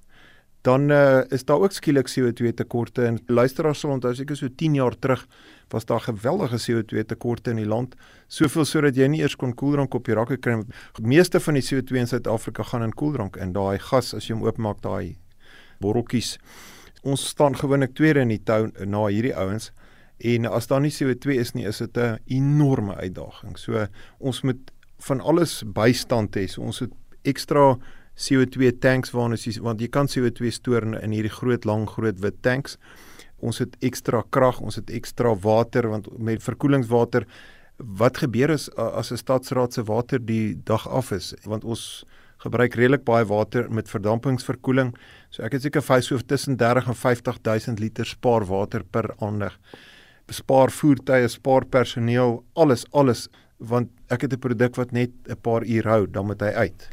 dan 0.66 0.90
uh, 0.90 1.22
is 1.30 1.46
daar 1.46 1.62
ook 1.62 1.76
skielik 1.76 2.10
CO2 2.10 2.54
tekorte. 2.58 3.04
En 3.06 3.20
luisteraars 3.28 3.84
sal 3.84 3.92
onthou 3.94 4.16
seker 4.16 4.38
so 4.38 4.50
10 4.50 4.80
jaar 4.80 4.96
terug 5.00 5.28
was 5.70 5.86
daar 5.86 6.02
geweldige 6.02 6.58
CO2 6.64 7.06
tekorte 7.06 7.54
in 7.54 7.62
die 7.62 7.68
land. 7.70 7.94
Soveel 8.28 8.66
sodat 8.66 8.98
jy 8.98 9.08
nie 9.12 9.22
eers 9.22 9.36
kon 9.38 9.54
koeldrank 9.54 9.94
op 9.94 10.10
jou 10.10 10.18
rakke 10.18 10.40
kry 10.42 10.58
die 10.98 11.06
meeste 11.06 11.40
van 11.40 11.60
die 11.60 11.66
CO2 11.66 12.02
in 12.02 12.10
Suid-Afrika 12.10 12.64
gaan 12.64 12.88
in 12.88 12.96
koeldrank 12.98 13.38
in. 13.38 13.54
Daai 13.54 13.78
gas 13.80 14.14
as 14.18 14.26
jy 14.26 14.38
hom 14.38 14.48
oopmaak 14.48 14.82
daai 14.82 15.18
botteltjies 15.84 16.38
ons 17.06 17.28
staan 17.30 17.56
gewoonlik 17.58 17.94
tweede 17.94 18.24
in 18.26 18.34
die 18.34 18.42
tou 18.42 18.66
na 18.90 19.06
hierdie 19.14 19.36
ouens. 19.38 19.70
En 20.26 20.48
as 20.48 20.70
daar 20.72 20.82
nie 20.82 20.94
CO2 20.96 21.38
is 21.38 21.54
nie 21.54 21.68
is 21.68 21.78
dit 21.84 21.98
'n 21.98 22.20
enorme 22.26 22.96
uitdaging. 22.96 23.58
So 23.58 23.88
ons 24.20 24.42
moet 24.42 24.72
van 25.00 25.22
alles 25.22 25.64
bystand 25.64 26.36
hê 26.36 26.48
so 26.48 26.62
ons 26.62 26.80
het 26.80 26.92
ekstra 27.24 27.76
CO2 28.16 28.72
tanks 28.80 29.12
waarna 29.12 29.36
jy 29.36 29.58
want 29.64 29.82
jy 29.84 29.90
kan 29.92 30.08
CO2 30.08 30.52
stoor 30.56 30.88
in, 30.88 31.12
hierdie 31.12 31.34
groot 31.34 31.66
lang 31.68 31.84
groot 31.90 32.22
wit 32.24 32.38
tanks. 32.42 32.78
Ons 33.44 33.60
het 33.60 33.76
ekstra 33.84 34.24
krag, 34.32 34.62
ons 34.64 34.80
het 34.80 34.90
ekstra 34.90 35.36
water 35.44 35.90
want 35.92 36.08
met 36.18 36.44
verkoelingswater 36.44 37.28
wat 37.76 38.22
gebeur 38.24 38.54
is 38.56 38.70
as 38.78 39.12
'n 39.12 39.18
stadsraad 39.18 39.74
se 39.74 39.84
water 39.84 40.20
die 40.20 40.56
dag 40.64 40.88
af 40.88 41.12
is 41.12 41.36
want 41.44 41.64
ons 41.64 42.06
gebruik 42.38 42.76
redelik 42.76 43.04
baie 43.04 43.26
water 43.26 43.70
met 43.72 43.90
verdampingsverkoeling. 43.90 44.96
So 45.30 45.44
ek 45.44 45.54
het 45.54 45.62
seker 45.62 45.82
vir 45.82 46.02
so 46.02 46.18
tussen 46.18 46.58
30 46.58 46.88
en 46.88 46.96
50 46.96 47.40
000 47.44 47.80
liter 47.80 48.06
spaar 48.06 48.46
water 48.46 48.84
per 48.84 49.16
aandag. 49.20 49.58
Spaar 50.30 50.72
voertuie, 50.72 51.28
spaar 51.28 51.66
personeel, 51.66 52.44
alles 52.56 52.86
alles 52.92 53.30
want 53.58 53.90
ek 54.10 54.22
het 54.22 54.34
'n 54.34 54.40
produk 54.40 54.76
wat 54.76 54.92
net 54.92 55.12
'n 55.30 55.42
paar 55.42 55.64
uur 55.64 55.84
hou, 55.84 56.08
dan 56.08 56.26
moet 56.26 56.42
hy 56.42 56.54
uit 56.54 56.90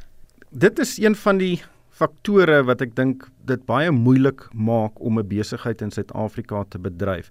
dit 0.52 0.78
is 0.78 0.98
een 1.00 1.16
van 1.16 1.40
die 1.40 1.62
faktore 1.92 2.60
wat 2.68 2.82
ek 2.84 2.94
dink 2.96 3.24
dit 3.48 3.64
baie 3.68 3.90
moeilik 3.92 4.44
maak 4.52 5.00
om 5.00 5.18
'n 5.18 5.28
besigheid 5.28 5.82
in 5.82 5.90
Suid-Afrika 5.90 6.64
te 6.68 6.78
bedryf. 6.78 7.30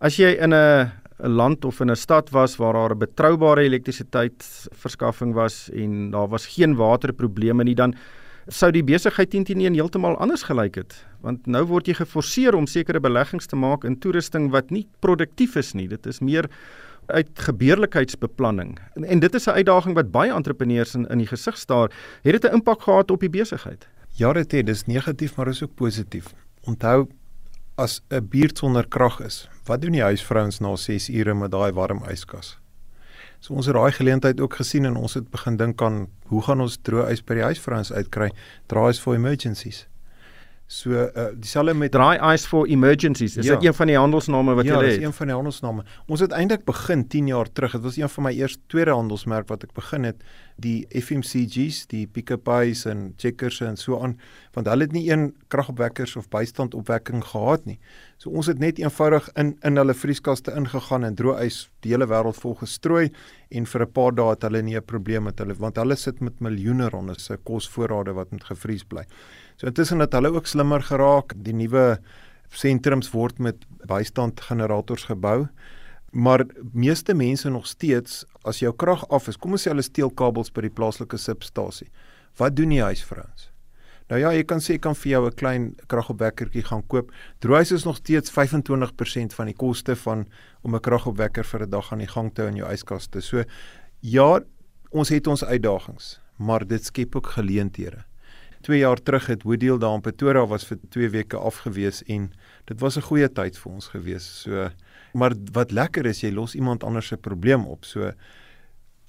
As 0.00 0.16
jy 0.16 0.38
in 0.38 0.54
'n 0.54 0.90
'n 1.22 1.28
land 1.28 1.64
of 1.64 1.80
in 1.80 1.90
'n 1.90 1.96
stad 1.96 2.30
was 2.30 2.56
waar 2.56 2.72
daar 2.72 2.94
'n 2.94 2.98
betroubare 2.98 3.62
elektrisiteitsverskaffing 3.62 5.34
was 5.34 5.70
en 5.70 6.10
daar 6.10 6.28
was 6.28 6.46
geen 6.46 6.76
waterprobleme 6.76 7.64
nie, 7.64 7.74
dan 7.74 7.94
sou 8.48 8.70
die 8.70 8.84
besigheid 8.84 9.30
teen 9.30 9.44
teen 9.44 9.74
heeltemal 9.74 10.16
anders 10.16 10.42
gelyk 10.42 10.74
het. 10.74 11.04
Want 11.20 11.46
nou 11.46 11.64
word 11.64 11.86
jy 11.86 11.94
geforseer 11.94 12.54
om 12.54 12.66
sekere 12.66 13.00
beleggings 13.00 13.46
te 13.46 13.56
maak 13.56 13.84
in 13.84 13.98
toerusting 13.98 14.50
wat 14.50 14.70
nie 14.70 14.86
produktief 15.00 15.56
is 15.56 15.74
nie. 15.74 15.88
Dit 15.88 16.06
is 16.06 16.20
meer 16.20 16.48
uit 17.10 17.28
gebeurlikheidsbeplanning. 17.34 18.78
En, 18.94 19.04
en 19.04 19.18
dit 19.18 19.34
is 19.34 19.46
'n 19.46 19.50
uitdaging 19.50 19.94
wat 19.94 20.10
baie 20.10 20.32
entrepreneurs 20.32 20.94
in 20.94 21.06
in 21.06 21.18
die 21.18 21.26
gesig 21.26 21.58
staar. 21.58 21.90
Het 22.22 22.40
dit 22.40 22.50
'n 22.50 22.54
impak 22.54 22.82
gehad 22.82 23.10
op 23.10 23.20
die 23.20 23.30
besigheid? 23.30 23.88
Ja, 24.10 24.32
dit 24.32 24.52
het, 24.52 24.66
dis 24.66 24.86
negatief, 24.86 25.36
maar 25.36 25.48
is 25.48 25.62
ook 25.62 25.74
positief. 25.74 26.34
Onthou 26.60 27.08
as 27.74 28.00
'n 28.08 28.26
buurt 28.28 28.58
sonder 28.58 28.88
krag 28.88 29.20
is, 29.20 29.48
wat 29.64 29.80
doen 29.80 29.92
die 29.92 30.02
huisvrouens 30.02 30.58
na 30.58 30.76
6 30.76 31.08
ure 31.08 31.34
met 31.34 31.50
daai 31.50 31.72
warm 31.72 32.02
yskas? 32.04 32.58
So 33.40 33.54
ons 33.54 33.66
het 33.66 33.74
daai 33.74 33.92
geleentheid 33.92 34.40
ook 34.40 34.54
gesien 34.54 34.84
en 34.84 34.96
ons 34.96 35.14
het 35.14 35.30
begin 35.30 35.56
dink 35.56 35.82
aan 35.82 36.08
hoe 36.28 36.42
gaan 36.42 36.60
ons 36.60 36.78
droë 36.82 37.08
ys 37.10 37.24
by 37.24 37.34
die 37.34 37.42
huisvrouens 37.42 37.92
uitkry? 37.92 38.30
Draais 38.66 39.00
for 39.00 39.14
emergencies. 39.14 39.86
So 40.70 40.90
uh 40.94 41.22
dieselfde 41.34 41.74
met 41.74 41.90
Dry 41.90 42.14
Ice 42.32 42.46
for 42.46 42.66
Emergencies. 42.66 43.36
Is 43.36 43.46
ja. 43.46 43.54
dit 43.54 43.64
een 43.64 43.74
van 43.74 43.86
die 43.90 43.96
handelsname 43.98 44.54
wat 44.54 44.64
ja, 44.64 44.76
jy 44.76 44.78
het? 44.78 44.86
Ja, 44.86 44.98
dis 44.98 45.06
een 45.06 45.12
van 45.12 45.26
die 45.26 45.34
handelsname. 45.34 45.82
Ons 46.06 46.20
het 46.22 46.30
eintlik 46.30 46.62
begin 46.64 47.02
10 47.08 47.26
jaar 47.26 47.50
terug. 47.52 47.72
Dit 47.72 47.82
was 47.82 47.96
een 47.98 48.08
van 48.08 48.24
my 48.24 48.30
eerste 48.38 48.62
tweede 48.70 48.94
handelsmerk 48.94 49.48
wat 49.50 49.66
ek 49.66 49.72
begin 49.74 50.06
het, 50.06 50.22
die 50.62 50.86
FMCG's, 50.94 51.88
die 51.90 52.04
Pick 52.06 52.30
n 52.30 52.38
Pays 52.46 52.84
en 52.86 53.02
Checkers 53.18 53.58
en 53.66 53.74
so 53.80 53.98
aan, 53.98 54.14
want 54.54 54.70
hulle 54.70 54.86
het 54.86 54.94
nie 54.94 55.10
een 55.10 55.32
kragopwekkers 55.50 56.14
of 56.20 56.30
bystandopwekking 56.30 57.24
gehad 57.32 57.66
nie. 57.66 57.80
So 58.22 58.30
ons 58.30 58.46
het 58.46 58.62
net 58.62 58.78
eenvoudig 58.78 59.26
in 59.34 59.56
in 59.66 59.80
hulle 59.80 59.98
vrieskaste 59.98 60.54
ingegaan 60.54 61.02
en 61.08 61.18
droë 61.18 61.48
ys 61.48 61.64
die 61.82 61.96
hele 61.96 62.06
wêreld 62.06 62.38
vol 62.38 62.54
gestrooi 62.62 63.10
en 63.50 63.66
vir 63.66 63.82
'n 63.82 63.92
paar 63.92 64.14
dae 64.14 64.30
het 64.36 64.42
hulle 64.46 64.62
nie 64.62 64.76
'n 64.76 64.86
probleem 64.86 65.24
met 65.24 65.38
hulle 65.38 65.54
want 65.58 65.76
hulle 65.76 65.96
sit 65.96 66.20
met 66.20 66.40
miljoene 66.40 66.88
ronde 66.88 67.18
se 67.18 67.36
kosvoorrade 67.36 68.14
wat 68.14 68.30
moet 68.30 68.44
gevries 68.44 68.84
bly. 68.84 69.04
So 69.60 69.68
intussen 69.68 70.00
het 70.00 70.14
hulle 70.16 70.30
ook 70.32 70.46
slimmer 70.48 70.80
geraak. 70.80 71.34
Die 71.36 71.52
nuwe 71.52 71.98
sentrums 72.48 73.10
word 73.12 73.38
met 73.44 73.66
bystandgenerators 73.90 75.04
gebou. 75.10 75.50
Maar 76.16 76.46
meeste 76.72 77.14
mense 77.14 77.50
nog 77.52 77.66
steeds 77.68 78.24
as 78.48 78.62
jou 78.64 78.72
krag 78.72 79.04
af 79.12 79.28
is, 79.28 79.36
kom 79.36 79.52
ons 79.54 79.66
sê 79.66 79.74
hulle 79.74 79.84
steel 79.84 80.08
kabels 80.16 80.48
by 80.50 80.64
die 80.64 80.72
plaaslike 80.72 81.20
substasie. 81.20 81.90
Wat 82.40 82.56
doen 82.56 82.72
die 82.72 82.80
huisvrouens? 82.80 83.50
Nou 84.10 84.18
ja, 84.18 84.32
jy 84.34 84.42
kan 84.48 84.64
sê 84.64 84.78
kan 84.80 84.96
vir 84.96 85.10
jou 85.12 85.26
'n 85.26 85.36
klein 85.36 85.76
kragopwekkertjie 85.86 86.64
gaan 86.64 86.82
koop. 86.88 87.12
Droëis 87.40 87.72
is 87.72 87.84
nog 87.84 87.96
steeds 87.96 88.30
25% 88.30 89.34
van 89.34 89.46
die 89.46 89.54
koste 89.54 89.94
van 89.94 90.26
om 90.62 90.74
'n 90.74 90.80
kragopwekker 90.80 91.44
vir 91.44 91.62
'n 91.62 91.70
dag 91.70 91.92
aan 91.92 91.98
die 91.98 92.08
gang 92.08 92.34
te 92.34 92.42
hou 92.42 92.50
in 92.50 92.56
jou 92.56 92.72
yskaste. 92.72 93.20
So 93.20 93.44
ja, 94.00 94.40
ons 94.90 95.08
het 95.08 95.26
ons 95.26 95.44
uitdagings, 95.44 96.20
maar 96.38 96.66
dit 96.66 96.84
skep 96.84 97.16
ook 97.16 97.26
geleenthede. 97.26 98.09
2 98.62 98.78
jaar 98.78 99.00
terug 99.02 99.26
het 99.26 99.42
Woodhill 99.42 99.78
daar 99.78 99.94
in 99.94 100.04
Pretoria 100.04 100.46
was 100.46 100.66
vir 100.68 100.78
2 100.88 101.10
weke 101.10 101.36
afgewees 101.36 102.02
en 102.08 102.30
dit 102.66 102.80
was 102.80 102.96
'n 102.96 103.08
goeie 103.08 103.28
tyd 103.28 103.58
vir 103.58 103.72
ons 103.72 103.88
gewees. 103.88 104.42
So 104.42 104.70
maar 105.14 105.34
wat 105.52 105.72
lekker 105.72 106.06
is 106.06 106.20
jy 106.22 106.30
los 106.30 106.54
iemand 106.54 106.84
anders 106.84 107.06
se 107.06 107.16
probleem 107.16 107.66
op. 107.66 107.84
So 107.84 108.12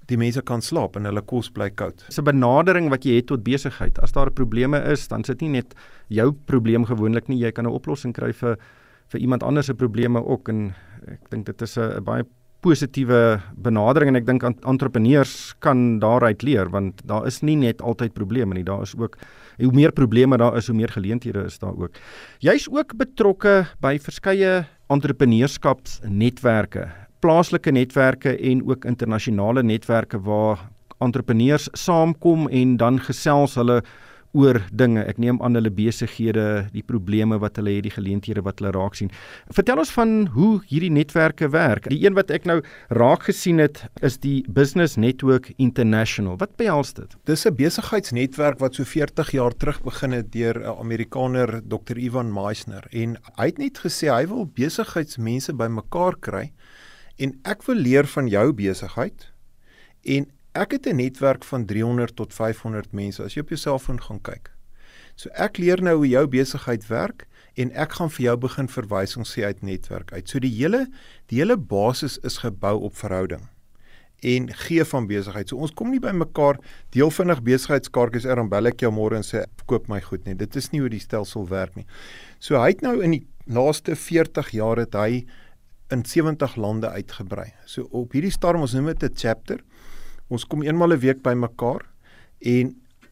die 0.05 0.17
mense 0.17 0.41
kan 0.41 0.61
slaap 0.61 0.95
en 0.95 1.05
hulle 1.05 1.21
kos 1.21 1.49
bly 1.49 1.69
koud. 1.69 2.03
Dis 2.07 2.19
'n 2.19 2.23
benadering 2.23 2.89
wat 2.89 3.05
jy 3.05 3.15
het 3.15 3.27
tot 3.27 3.43
besigheid. 3.43 3.99
As 3.99 4.11
daar 4.11 4.31
probleme 4.31 4.77
is, 4.91 5.07
dan 5.07 5.23
sit 5.23 5.41
nie 5.41 5.49
net 5.49 5.75
jou 6.09 6.31
probleem 6.31 6.85
gewoonlik 6.85 7.27
nie, 7.27 7.39
jy 7.39 7.51
kan 7.51 7.65
'n 7.65 7.71
oplossing 7.71 8.13
kry 8.13 8.33
vir 8.33 8.57
vir 9.11 9.19
iemand 9.19 9.43
anders 9.43 9.65
se 9.65 9.73
probleme 9.73 10.23
ook 10.25 10.49
en 10.49 10.73
ek 11.07 11.29
dink 11.29 11.45
dit 11.45 11.61
is 11.61 11.77
'n 11.77 12.03
baie 12.03 12.23
positiewe 12.61 13.41
benadering 13.57 14.11
en 14.11 14.21
ek 14.21 14.27
dink 14.27 14.45
entrepreneurs 14.45 15.53
kan 15.59 15.99
daaruit 16.01 16.43
leer 16.45 16.69
want 16.73 17.01
daar 17.09 17.25
is 17.27 17.41
nie 17.41 17.57
net 17.57 17.81
altyd 17.81 18.13
probleme 18.13 18.57
nie 18.57 18.67
daar 18.67 18.85
is 18.85 18.93
ook 18.97 19.17
hoe 19.61 19.73
meer 19.73 19.91
probleme 19.91 20.37
daar 20.37 20.57
is 20.57 20.69
hoe 20.69 20.77
meer 20.77 20.89
geleenthede 20.89 21.43
is 21.45 21.59
daar 21.59 21.77
ook. 21.77 21.97
Jy's 22.39 22.67
ook 22.71 22.95
betrokke 22.97 23.65
by 23.81 23.97
verskeie 24.01 24.65
entrepreneurskapsnetwerke 24.89 26.89
plaaslike 27.21 27.71
netwerke 27.71 28.33
en 28.37 28.63
ook 28.65 28.85
internasionale 28.85 29.63
netwerke 29.63 30.19
waar 30.25 30.69
entrepreneurs 31.01 31.69
saamkom 31.77 32.47
en 32.49 32.77
dan 32.77 32.99
gesels 32.99 33.55
hulle 33.59 33.81
oor 34.33 34.61
dinge. 34.71 35.03
Ek 35.07 35.19
neem 35.21 35.41
aan 35.43 35.57
hulle 35.57 35.71
besighede, 35.73 36.67
die 36.73 36.83
probleme 36.85 37.39
wat 37.41 37.59
hulle 37.59 37.75
het, 37.77 37.85
die 37.87 37.93
geleenthede 37.93 38.43
wat 38.45 38.61
hulle 38.61 38.73
raak 38.75 38.95
sien. 38.97 39.11
Vertel 39.51 39.81
ons 39.83 39.93
van 39.95 40.27
hoe 40.35 40.51
hierdie 40.69 40.91
netwerke 40.93 41.49
werk. 41.51 41.89
Die 41.91 42.01
een 42.05 42.15
wat 42.17 42.31
ek 42.31 42.47
nou 42.49 42.59
raak 42.89 43.27
gesien 43.29 43.61
het, 43.63 43.83
is 44.01 44.19
die 44.23 44.41
Business 44.47 44.97
Network 44.97 45.51
International. 45.57 46.37
Wat 46.41 46.55
behels 46.61 46.93
dit? 46.93 47.15
Dis 47.25 47.45
'n 47.45 47.55
besigheidsnetwerk 47.55 48.59
wat 48.59 48.75
so 48.75 48.83
40 48.83 49.31
jaar 49.31 49.53
terug 49.53 49.81
begin 49.83 50.11
het 50.11 50.31
deur 50.31 50.59
'n 50.59 50.79
Amerikaner, 50.79 51.61
Dr. 51.67 51.97
Ivan 51.97 52.33
Meisner, 52.33 52.87
en 52.91 53.17
hy 53.37 53.45
het 53.45 53.57
net 53.57 53.79
gesê 53.79 54.09
hy 54.09 54.27
wil 54.27 54.45
besigheidsmense 54.45 55.53
bymekaar 55.53 56.15
kry 56.19 56.51
en 57.17 57.39
ek 57.43 57.63
wil 57.63 57.75
leer 57.75 58.07
van 58.07 58.27
jou 58.27 58.51
besigheid 58.53 59.27
en 60.01 60.25
Ek 60.53 60.71
het 60.71 60.85
'n 60.87 60.95
netwerk 60.95 61.43
van 61.43 61.65
300 61.65 62.15
tot 62.15 62.33
500 62.33 62.91
mense 62.91 63.23
as 63.23 63.33
jy 63.33 63.41
op 63.41 63.49
jou 63.49 63.57
selfoon 63.57 64.01
gaan 64.01 64.21
kyk. 64.21 64.51
So 65.15 65.29
ek 65.33 65.57
leer 65.57 65.81
nou 65.81 65.95
hoe 65.95 66.07
jou 66.07 66.27
besigheid 66.27 66.87
werk 66.87 67.27
en 67.55 67.71
ek 67.71 67.91
gaan 67.91 68.09
vir 68.09 68.23
jou 68.23 68.37
begin 68.37 68.67
verwysings 68.67 69.33
gee 69.33 69.45
uit 69.45 69.61
netwerk 69.61 70.13
uit. 70.13 70.29
So 70.29 70.39
die 70.39 70.55
hele 70.55 70.87
die 71.27 71.39
hele 71.39 71.57
basis 71.57 72.17
is 72.17 72.37
gebou 72.37 72.79
op 72.81 72.95
verhouding. 72.95 73.49
en 74.21 74.53
gee 74.53 74.85
van 74.85 75.07
besigheid. 75.09 75.49
So 75.49 75.57
ons 75.57 75.73
kom 75.73 75.89
nie 75.89 75.99
by 76.01 76.11
mekaar 76.13 76.59
deel 76.93 77.09
vinnig 77.13 77.41
besigheidskaartjies 77.45 78.27
er 78.29 78.37
dan 78.37 78.51
bel 78.51 78.69
ek 78.69 78.83
jou 78.85 78.91
môre 78.93 79.17
en 79.17 79.25
sê 79.25 79.45
koop 79.69 79.87
my 79.89 80.01
goed 80.05 80.27
nie. 80.27 80.35
Dit 80.37 80.55
is 80.59 80.69
nie 80.73 80.81
hoe 80.83 80.91
die 80.93 81.01
stelsel 81.01 81.47
werk 81.49 81.77
nie. 81.79 81.87
So 82.39 82.59
hy 82.61 82.75
het 82.75 82.83
nou 82.85 82.99
in 83.01 83.17
die 83.17 83.23
laaste 83.49 83.95
40 83.97 84.53
jaar 84.53 84.77
het 84.83 84.97
hy 84.97 85.23
in 85.91 86.05
70 86.05 86.55
lande 86.61 86.91
uitgebrei. 86.93 87.49
So 87.65 87.87
op 87.97 88.13
hierdie 88.15 88.33
stadium 88.33 88.67
ons 88.67 88.75
noem 88.77 88.93
dit 88.93 89.03
'n 89.09 89.15
chapter. 89.15 89.59
Ons 90.31 90.45
kom 90.47 90.61
eenmal 90.63 90.93
'n 90.95 91.03
week 91.03 91.19
by 91.23 91.33
mekaar 91.35 91.83
en 92.39 92.69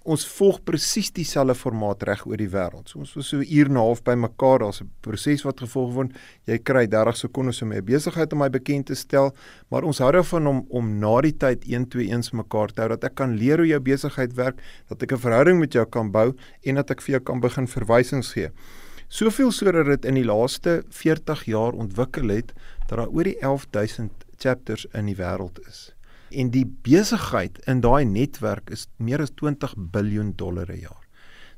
ons 0.07 0.23
volg 0.37 0.61
presies 0.63 1.11
dieselfde 1.11 1.53
formaat 1.53 2.03
reg 2.07 2.21
oor 2.25 2.39
die 2.39 2.47
wêreld. 2.47 2.87
So 2.87 2.99
ons 2.99 3.13
was 3.15 3.27
so 3.27 3.37
'n 3.39 3.43
uur 3.43 3.65
en 3.65 3.73
'n 3.73 3.83
half 3.83 4.01
by 4.03 4.15
mekaar. 4.15 4.59
Daar's 4.59 4.81
'n 4.81 4.89
proses 5.01 5.43
wat 5.43 5.59
gevolg 5.59 5.93
word. 5.93 6.11
Jy 6.47 6.57
kry 6.59 6.87
30 6.87 7.17
sekondes 7.17 7.61
om 7.61 7.73
'n 7.73 7.83
besigheid 7.83 8.31
om 8.33 8.39
my 8.39 8.49
bekend 8.49 8.85
te 8.85 8.95
stel, 8.95 9.35
maar 9.69 9.83
ons 9.83 9.99
hou 9.99 10.11
daarvan 10.11 10.47
om 10.47 10.65
om 10.69 10.99
na 10.99 11.21
die 11.21 11.37
tyd 11.37 11.67
1 11.67 11.89
2 11.89 12.07
eens 12.07 12.31
mekaar 12.31 12.71
te 12.71 12.81
hou 12.81 12.89
dat 12.89 13.03
ek 13.03 13.15
kan 13.15 13.35
leer 13.35 13.57
hoe 13.57 13.67
jou 13.67 13.79
besigheid 13.79 14.33
werk, 14.35 14.61
dat 14.87 15.03
ek 15.03 15.11
'n 15.11 15.17
verhouding 15.17 15.59
met 15.59 15.73
jou 15.73 15.85
kan 15.85 16.11
bou 16.11 16.33
en 16.63 16.75
dat 16.75 16.89
ek 16.89 17.01
vir 17.01 17.11
jou 17.11 17.23
kan 17.23 17.39
begin 17.41 17.67
verwysings 17.67 18.31
gee. 18.31 18.49
Soveel 19.09 19.51
sodat 19.51 19.85
dit 19.85 20.05
in 20.05 20.15
die 20.15 20.25
laaste 20.25 20.83
40 20.89 21.43
jaar 21.45 21.73
ontwikkel 21.73 22.29
het 22.29 22.53
dat 22.87 22.97
daar 22.97 23.09
oor 23.09 23.23
die 23.23 23.37
11000 23.41 24.11
chapters 24.37 24.87
in 24.93 25.05
die 25.05 25.15
wêreld 25.15 25.59
is 25.67 25.93
en 26.31 26.51
die 26.53 26.65
besigheid 26.65 27.59
in 27.67 27.81
daai 27.81 28.05
netwerk 28.05 28.69
is 28.69 28.87
meer 28.97 29.21
as 29.21 29.31
20 29.35 29.75
miljard 29.93 30.37
dollar 30.37 30.65
per 30.65 30.77
jaar. 30.77 31.05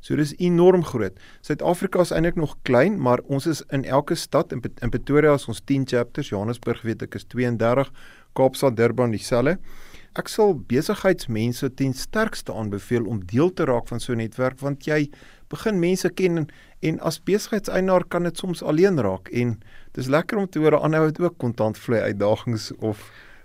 So 0.01 0.17
dis 0.17 0.33
enorm 0.41 0.81
groot. 0.83 1.17
Suid-Afrika 1.45 2.01
is 2.01 2.11
eintlik 2.11 2.39
nog 2.39 2.55
klein, 2.65 2.97
maar 2.97 3.21
ons 3.29 3.45
is 3.45 3.61
in 3.69 3.85
elke 3.85 4.15
stad 4.17 4.51
in, 4.51 4.63
in 4.81 4.89
Pretoria 4.89 5.35
is 5.37 5.45
ons 5.47 5.61
10 5.61 5.85
chapters, 5.87 6.31
Johannesburg 6.33 6.81
weet 6.87 7.05
ek 7.05 7.19
is 7.19 7.27
32, 7.29 7.91
Kaapstad, 8.33 8.77
Durban 8.79 9.13
dieselfde. 9.13 9.59
Ek 10.17 10.27
sal 10.27 10.57
besigheidsmense 10.67 11.69
ten 11.79 11.93
sterkste 11.95 12.51
aanbeveel 12.51 13.05
om 13.07 13.21
deel 13.29 13.53
te 13.55 13.67
raak 13.69 13.87
van 13.87 14.01
so 14.03 14.11
'n 14.11 14.19
netwerk 14.19 14.59
want 14.59 14.83
jy 14.83 15.07
begin 15.47 15.79
mense 15.79 16.09
ken 16.09 16.37
en, 16.37 16.47
en 16.81 16.99
as 16.99 17.21
besigheidseienaar 17.23 18.03
kan 18.09 18.23
dit 18.23 18.37
soms 18.37 18.63
alleen 18.63 18.99
raak 18.99 19.29
en 19.29 19.59
dis 19.95 20.07
lekker 20.07 20.37
om 20.37 20.49
te 20.49 20.59
hoor 20.59 20.81
aanhou 20.81 21.05
het 21.05 21.19
ook 21.19 21.37
kontantvloei 21.37 22.01
uitdagings 22.01 22.71
of 22.79 22.99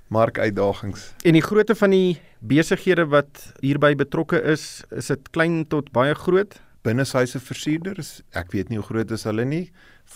markuitdagings. 0.09 1.11
En 1.25 1.37
die 1.37 1.43
grootte 1.43 1.75
van 1.75 1.91
die 1.95 2.19
besighede 2.47 3.07
wat 3.11 3.53
hierby 3.65 3.95
betrokke 3.99 4.41
is, 4.53 4.85
is 4.95 5.11
dit 5.13 5.31
klein 5.35 5.65
tot 5.73 5.91
baie 5.97 6.15
groot? 6.15 6.59
Binnesyse 6.87 7.41
versierders, 7.43 8.21
ek 8.39 8.53
weet 8.55 8.71
nie 8.71 8.79
hoe 8.79 8.87
groot 8.87 9.11
is 9.11 9.27
hulle 9.27 9.47
nie, 9.49 9.65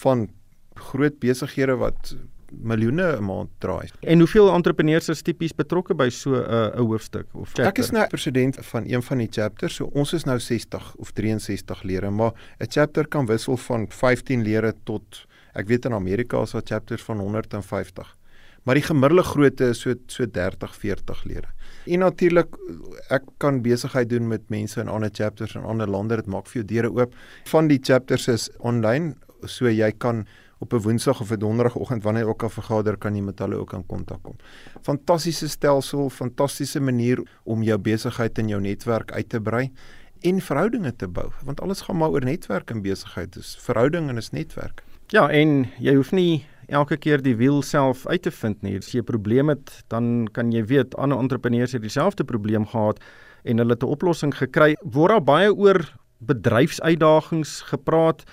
van 0.03 0.29
groot 0.91 1.19
besighede 1.23 1.75
wat 1.81 2.15
miljoene 2.51 3.17
'n 3.17 3.25
maand 3.25 3.51
draai. 3.59 3.89
En 4.01 4.19
hoeveel 4.19 4.51
entrepreneurs 4.51 5.09
is 5.09 5.23
tipies 5.23 5.55
betrokke 5.55 5.95
by 5.95 6.09
so 6.11 6.35
'n 6.35 6.43
uh, 6.43 6.75
'n 6.75 6.87
hoofstuk 6.87 7.27
of 7.33 7.49
chapter? 7.49 7.67
Ek 7.67 7.79
is 7.79 7.91
nou 7.91 8.07
president 8.07 8.57
van 8.61 8.85
een 8.87 9.03
van 9.03 9.19
die 9.19 9.29
chapters, 9.31 9.75
so 9.75 9.91
ons 9.95 10.13
is 10.13 10.25
nou 10.25 10.39
60 10.39 10.95
of 10.97 11.13
63 11.13 11.83
lede, 11.83 12.11
maar 12.11 12.33
'n 12.59 12.67
chapter 12.69 13.09
kan 13.09 13.27
wissel 13.27 13.57
van 13.57 13.87
15 13.89 14.43
lede 14.43 14.75
tot 14.85 15.27
ek 15.55 15.67
weet 15.67 15.85
in 15.85 15.93
Amerika 15.93 16.43
is 16.43 16.51
daar 16.51 16.63
chapters 16.65 17.03
van 17.03 17.19
150 17.19 18.20
maar 18.63 18.75
die 18.75 18.85
gemiddelde 18.85 19.23
grootte 19.23 19.71
is 19.75 19.81
so 19.81 19.95
so 20.07 20.27
30 20.27 20.75
40 20.75 21.25
lede. 21.25 21.49
En 21.87 22.05
natuurlik 22.05 22.57
ek 23.09 23.25
kan 23.39 23.63
besigheid 23.63 24.09
doen 24.11 24.29
met 24.29 24.49
mense 24.49 24.81
in 24.81 24.89
ander 24.89 25.11
chapters 25.13 25.55
in 25.55 25.65
ander 25.65 25.89
lande. 25.89 26.17
Dit 26.17 26.27
maak 26.27 26.47
vir 26.47 26.63
jou 26.63 26.67
deure 26.75 26.93
oop. 26.93 27.15
Van 27.53 27.69
die 27.69 27.81
chapters 27.83 28.29
is 28.29 28.51
online, 28.59 29.15
so 29.47 29.69
jy 29.69 29.93
kan 29.93 30.27
op 30.61 30.73
'n 30.73 30.83
Woensdag 30.83 31.21
of 31.21 31.31
'n 31.31 31.39
Donderdagoggend 31.39 32.03
wanneer 32.03 32.27
ook 32.27 32.43
al 32.43 32.51
vergader 32.51 32.97
kan 32.97 33.15
jy 33.15 33.23
met 33.23 33.39
hulle 33.39 33.57
ook 33.57 33.73
in 33.73 33.87
kontak 33.87 34.23
kom. 34.23 34.37
Fantastiese 34.83 35.49
stelsel, 35.49 36.11
fantastiese 36.11 36.81
manier 36.81 37.23
om 37.45 37.63
jou 37.63 37.79
besigheid 37.79 38.39
en 38.39 38.49
jou 38.49 38.61
netwerk 38.61 39.13
uit 39.13 39.29
te 39.29 39.41
brei 39.41 39.73
en 40.21 40.41
verhoudinge 40.41 40.97
te 40.97 41.09
bou, 41.09 41.31
want 41.45 41.61
alles 41.61 41.81
gaan 41.81 41.97
maar 41.97 42.11
oor 42.11 42.25
netwerk 42.25 42.71
en 42.71 42.83
besigheid. 42.83 43.33
Dis 43.33 43.57
verhouding 43.61 44.09
en 44.09 44.17
is 44.17 44.31
netwerk. 44.31 44.83
Ja, 45.07 45.29
en 45.31 45.67
jy 45.79 45.95
hoef 45.95 46.13
nie 46.13 46.47
elke 46.71 46.97
keer 46.97 47.23
die 47.23 47.37
wiel 47.37 47.63
self 47.63 48.07
uit 48.07 48.23
te 48.23 48.31
vind 48.31 48.63
nie. 48.63 48.77
As 48.79 48.93
jy 48.93 49.01
'n 49.01 49.05
probleem 49.05 49.49
het, 49.49 49.85
dan 49.89 50.29
kan 50.33 50.53
jy 50.53 50.65
weet 50.65 50.95
ander 50.95 51.19
entrepreneurs 51.19 51.73
het 51.73 51.83
dieselfde 51.83 52.25
probleem 52.25 52.67
gehad 52.67 53.01
en 53.45 53.59
hulle 53.59 53.73
het 53.73 53.83
'n 53.83 53.87
oplossing 53.87 54.35
gekry. 54.35 54.77
Word 54.83 55.11
daar 55.11 55.25
baie 55.25 55.55
oor 55.55 55.95
bedryfsuitdagings 56.19 57.63
gepraat 57.63 58.25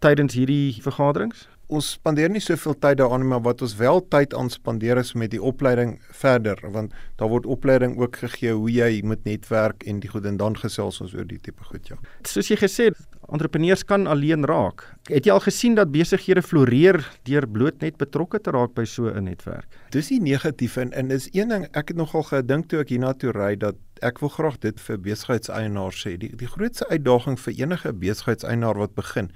tydens 0.00 0.34
hierdie 0.34 0.82
vergaderings? 0.82 1.48
ons 1.66 1.88
spandeer 1.96 2.30
nie 2.30 2.42
soveel 2.42 2.76
tyd 2.78 3.00
daaraan 3.00 3.24
maar 3.26 3.42
wat 3.42 3.62
ons 3.64 3.74
wel 3.78 3.98
tyd 4.14 4.34
aan 4.38 4.50
spandeer 4.52 5.00
is 5.00 5.12
met 5.18 5.32
die 5.32 5.42
opleiding 5.42 5.96
verder 6.14 6.60
want 6.74 6.94
daar 7.18 7.30
word 7.32 7.46
opleiding 7.46 7.96
ook 7.98 8.20
gegee 8.22 8.52
hoe 8.54 8.70
jy 8.70 9.00
met 9.02 9.24
netwerk 9.26 9.82
en 9.90 9.98
die 10.02 10.10
goed 10.10 10.28
en 10.30 10.38
dan 10.38 10.58
gesels 10.58 11.00
ons 11.02 11.14
oor 11.16 11.26
die 11.26 11.40
tipe 11.42 11.66
goed 11.66 11.90
ja. 11.90 11.98
Soos 12.22 12.52
jy 12.52 12.58
gesê 12.60 12.90
het, 12.92 13.00
entrepreneurs 13.32 13.84
kan 13.84 14.06
alleen 14.06 14.44
raak. 14.46 14.84
Het 15.10 15.26
jy 15.26 15.32
al 15.34 15.42
gesien 15.42 15.74
dat 15.74 15.90
besighede 15.90 16.42
floreer 16.42 17.00
deur 17.26 17.46
bloot 17.48 17.80
net 17.82 17.98
betrokke 17.98 18.40
te 18.40 18.54
raak 18.54 18.74
by 18.74 18.84
so 18.84 19.08
'n 19.10 19.24
netwerk? 19.24 19.66
Dis 19.90 20.10
nie 20.10 20.20
negatief 20.20 20.76
en 20.76 20.92
en 20.92 21.10
is 21.10 21.28
een 21.32 21.48
ding 21.48 21.66
ek 21.72 21.88
het 21.88 21.96
nogal 21.96 22.22
gedink 22.22 22.68
toe 22.68 22.80
ek 22.80 22.88
hiernatoe 22.88 23.32
ry 23.32 23.56
dat 23.56 23.76
ek 24.02 24.18
wil 24.20 24.28
graag 24.28 24.58
dit 24.58 24.80
vir 24.80 24.98
besigheidseienaars 24.98 26.06
sê. 26.06 26.16
Die 26.18 26.36
die 26.36 26.46
grootste 26.46 26.88
uitdaging 26.88 27.38
vir 27.40 27.54
enige 27.56 27.92
besigheidseienaar 27.92 28.78
wat 28.78 28.94
begin 28.94 29.30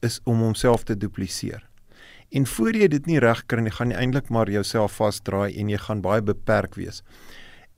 is 0.00 0.20
om 0.24 0.40
homself 0.40 0.84
te 0.84 0.96
dupliseer. 0.96 1.62
En 2.30 2.46
voor 2.46 2.76
jy 2.76 2.88
dit 2.88 3.06
nie 3.06 3.18
reg 3.18 3.46
kry 3.46 3.60
nie, 3.60 3.70
gaan 3.70 3.90
jy 3.90 3.96
eintlik 3.96 4.30
maar 4.32 4.50
jouself 4.50 4.96
vasdraai 4.96 5.52
en 5.60 5.68
jy 5.68 5.78
gaan 5.78 6.00
baie 6.00 6.22
beperk 6.22 6.74
wees. 6.74 7.02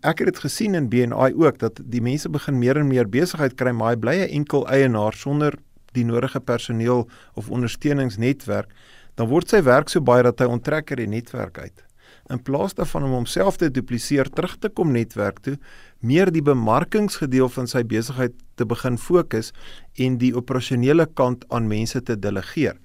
Ek 0.05 0.19
het 0.21 0.29
dit 0.29 0.38
gesien 0.45 0.75
in 0.77 0.90
BNI 0.93 1.31
ook 1.33 1.59
dat 1.62 1.79
die 1.81 2.03
mense 2.05 2.29
begin 2.29 2.59
meer 2.61 2.77
en 2.77 2.90
meer 2.90 3.09
besigheid 3.09 3.55
kry, 3.57 3.71
maar 3.73 3.95
hy 3.95 4.01
bly 4.03 4.17
'n 4.21 4.35
enkel 4.40 4.67
eienaar 4.69 5.14
sonder 5.17 5.55
die 5.97 6.05
nodige 6.05 6.40
personeel 6.40 7.09
of 7.35 7.49
ondersteuningsnetwerk, 7.49 8.69
dan 9.14 9.29
word 9.29 9.49
sy 9.49 9.62
werk 9.62 9.88
so 9.88 10.01
baie 10.01 10.23
dat 10.23 10.38
hy 10.38 10.45
onttrek 10.45 10.90
uit 10.90 10.99
die 10.99 11.09
netwerk 11.09 11.59
uit. 11.59 11.85
In 12.29 12.43
plaas 12.43 12.75
daarvan 12.75 13.05
om 13.05 13.11
homself 13.11 13.57
te 13.57 13.71
dupliseer 13.71 14.29
terug 14.29 14.59
te 14.59 14.69
kom 14.69 14.93
netwerk 14.93 15.38
toe, 15.38 15.57
meer 16.01 16.31
die 16.31 16.43
bemarkingsgedeel 16.43 17.49
van 17.49 17.67
sy 17.67 17.83
besigheid 17.83 18.33
te 18.57 18.67
begin 18.67 18.99
fokus 18.99 19.53
en 19.97 20.19
die 20.19 20.37
operasionele 20.37 21.07
kant 21.14 21.45
aan 21.49 21.67
mense 21.67 22.03
te 22.03 22.19
delegeer. 22.19 22.77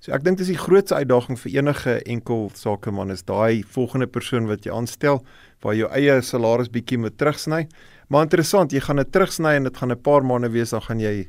So 0.00 0.12
ek 0.12 0.24
dink 0.24 0.38
dis 0.38 0.52
die 0.52 0.60
grootste 0.60 0.94
uitdaging 0.94 1.38
vir 1.40 1.52
enige 1.52 2.02
enkel 2.06 2.50
sakeman 2.54 3.10
is 3.10 3.24
daai 3.26 3.62
volgende 3.62 4.06
persoon 4.06 4.46
wat 4.46 4.64
jy 4.64 4.72
aanstel 4.72 5.24
waar 5.62 5.74
jou 5.74 5.88
eie 5.90 6.20
salaris 6.22 6.70
bietjie 6.72 6.98
moet 6.98 7.16
terugsny. 7.18 7.66
Maar 8.08 8.22
interessant, 8.22 8.72
jy 8.72 8.80
gaan 8.80 8.96
dit 8.96 9.12
terugsny 9.12 9.56
en 9.56 9.64
dit 9.64 9.76
gaan 9.76 9.92
'n 9.92 10.02
paar 10.02 10.22
maande 10.24 10.50
wees 10.50 10.70
dan 10.70 10.82
gaan 10.82 11.00
jy 11.00 11.28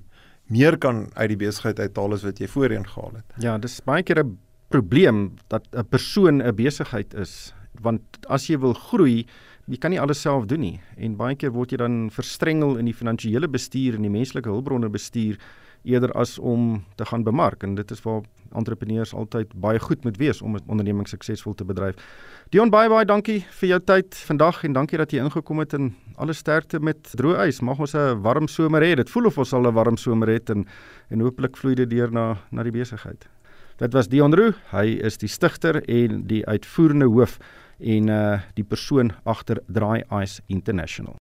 meer 0.49 0.77
kan 0.77 1.09
uit 1.15 1.29
die 1.29 1.37
besigheid 1.37 1.79
uithaal 1.79 2.13
as 2.13 2.23
wat 2.23 2.39
jy 2.39 2.47
voorheen 2.47 2.87
gehaal 2.87 3.13
het. 3.15 3.25
Ja, 3.39 3.57
dis 3.57 3.81
baie 3.81 4.03
keer 4.03 4.23
'n 4.23 4.37
probleem 4.69 5.35
dat 5.49 5.67
'n 5.73 5.85
persoon 5.89 6.41
'n 6.41 6.55
besigheid 6.55 7.13
is 7.13 7.53
want 7.81 8.01
as 8.29 8.47
jy 8.47 8.57
wil 8.57 8.73
groei 8.73 9.25
jy 9.67 9.77
kan 9.77 9.91
nie 9.91 9.99
alles 9.99 10.21
self 10.21 10.45
doen 10.45 10.59
nie 10.59 10.79
en 10.97 11.15
baie 11.15 11.35
keer 11.35 11.51
word 11.51 11.71
jy 11.71 11.77
dan 11.77 12.09
verstrengel 12.09 12.77
in 12.77 12.85
die 12.85 12.95
finansiële 12.95 13.47
bestuur 13.47 13.95
en 13.95 14.01
die 14.01 14.09
menslike 14.09 14.49
hulpbronne 14.49 14.89
bestuur 14.89 15.37
eerder 15.83 16.11
as 16.19 16.37
om 16.39 16.83
te 16.95 17.05
gaan 17.05 17.23
bemark 17.23 17.63
en 17.63 17.75
dit 17.75 17.91
is 17.91 18.01
waar 18.03 18.23
entrepreneurs 18.55 19.13
altyd 19.13 19.53
baie 19.55 19.79
goed 19.79 20.03
moet 20.03 20.17
wees 20.17 20.41
om 20.41 20.55
'n 20.55 20.63
onderneming 20.67 21.07
suksesvol 21.07 21.53
te 21.53 21.65
bedryf. 21.65 21.95
Dion 22.47 22.69
baie 22.71 22.87
baie 22.87 23.03
dankie 23.03 23.41
vir 23.59 23.67
jou 23.73 23.77
tyd 23.83 24.15
vandag 24.23 24.61
en 24.63 24.75
dankie 24.77 24.95
dat 25.01 25.11
jy 25.11 25.19
ingekom 25.19 25.59
het 25.59 25.73
en 25.75 25.89
alle 26.15 26.31
sterkte 26.31 26.79
met 26.79 27.09
droë 27.19 27.49
ys. 27.49 27.59
Mag 27.59 27.81
ons 27.83 27.93
'n 27.93 28.21
warm 28.23 28.47
somer 28.47 28.81
hê. 28.81 28.95
Dit 28.95 29.09
voel 29.09 29.27
of 29.27 29.37
ons 29.37 29.53
al 29.53 29.67
'n 29.67 29.73
warm 29.73 29.97
somer 29.97 30.29
het 30.29 30.49
en 30.49 30.65
en 31.11 31.19
hooplik 31.19 31.57
vloei 31.57 31.75
dit 31.75 31.89
deur 31.89 32.09
na 32.09 32.37
na 32.51 32.63
die 32.63 32.71
besigheid. 32.71 33.27
Dit 33.77 33.93
was 33.93 34.07
Dion 34.07 34.33
Roo. 34.33 34.53
Hy 34.71 34.97
is 35.03 35.17
die 35.17 35.27
stigter 35.27 35.83
en 35.89 36.25
die 36.27 36.45
uitvoerende 36.45 37.05
hoof 37.05 37.37
en 37.79 38.07
uh 38.07 38.39
die 38.55 38.63
persoon 38.63 39.11
agter 39.25 39.59
Dry 39.67 40.05
Ice 40.09 40.41
International. 40.47 41.17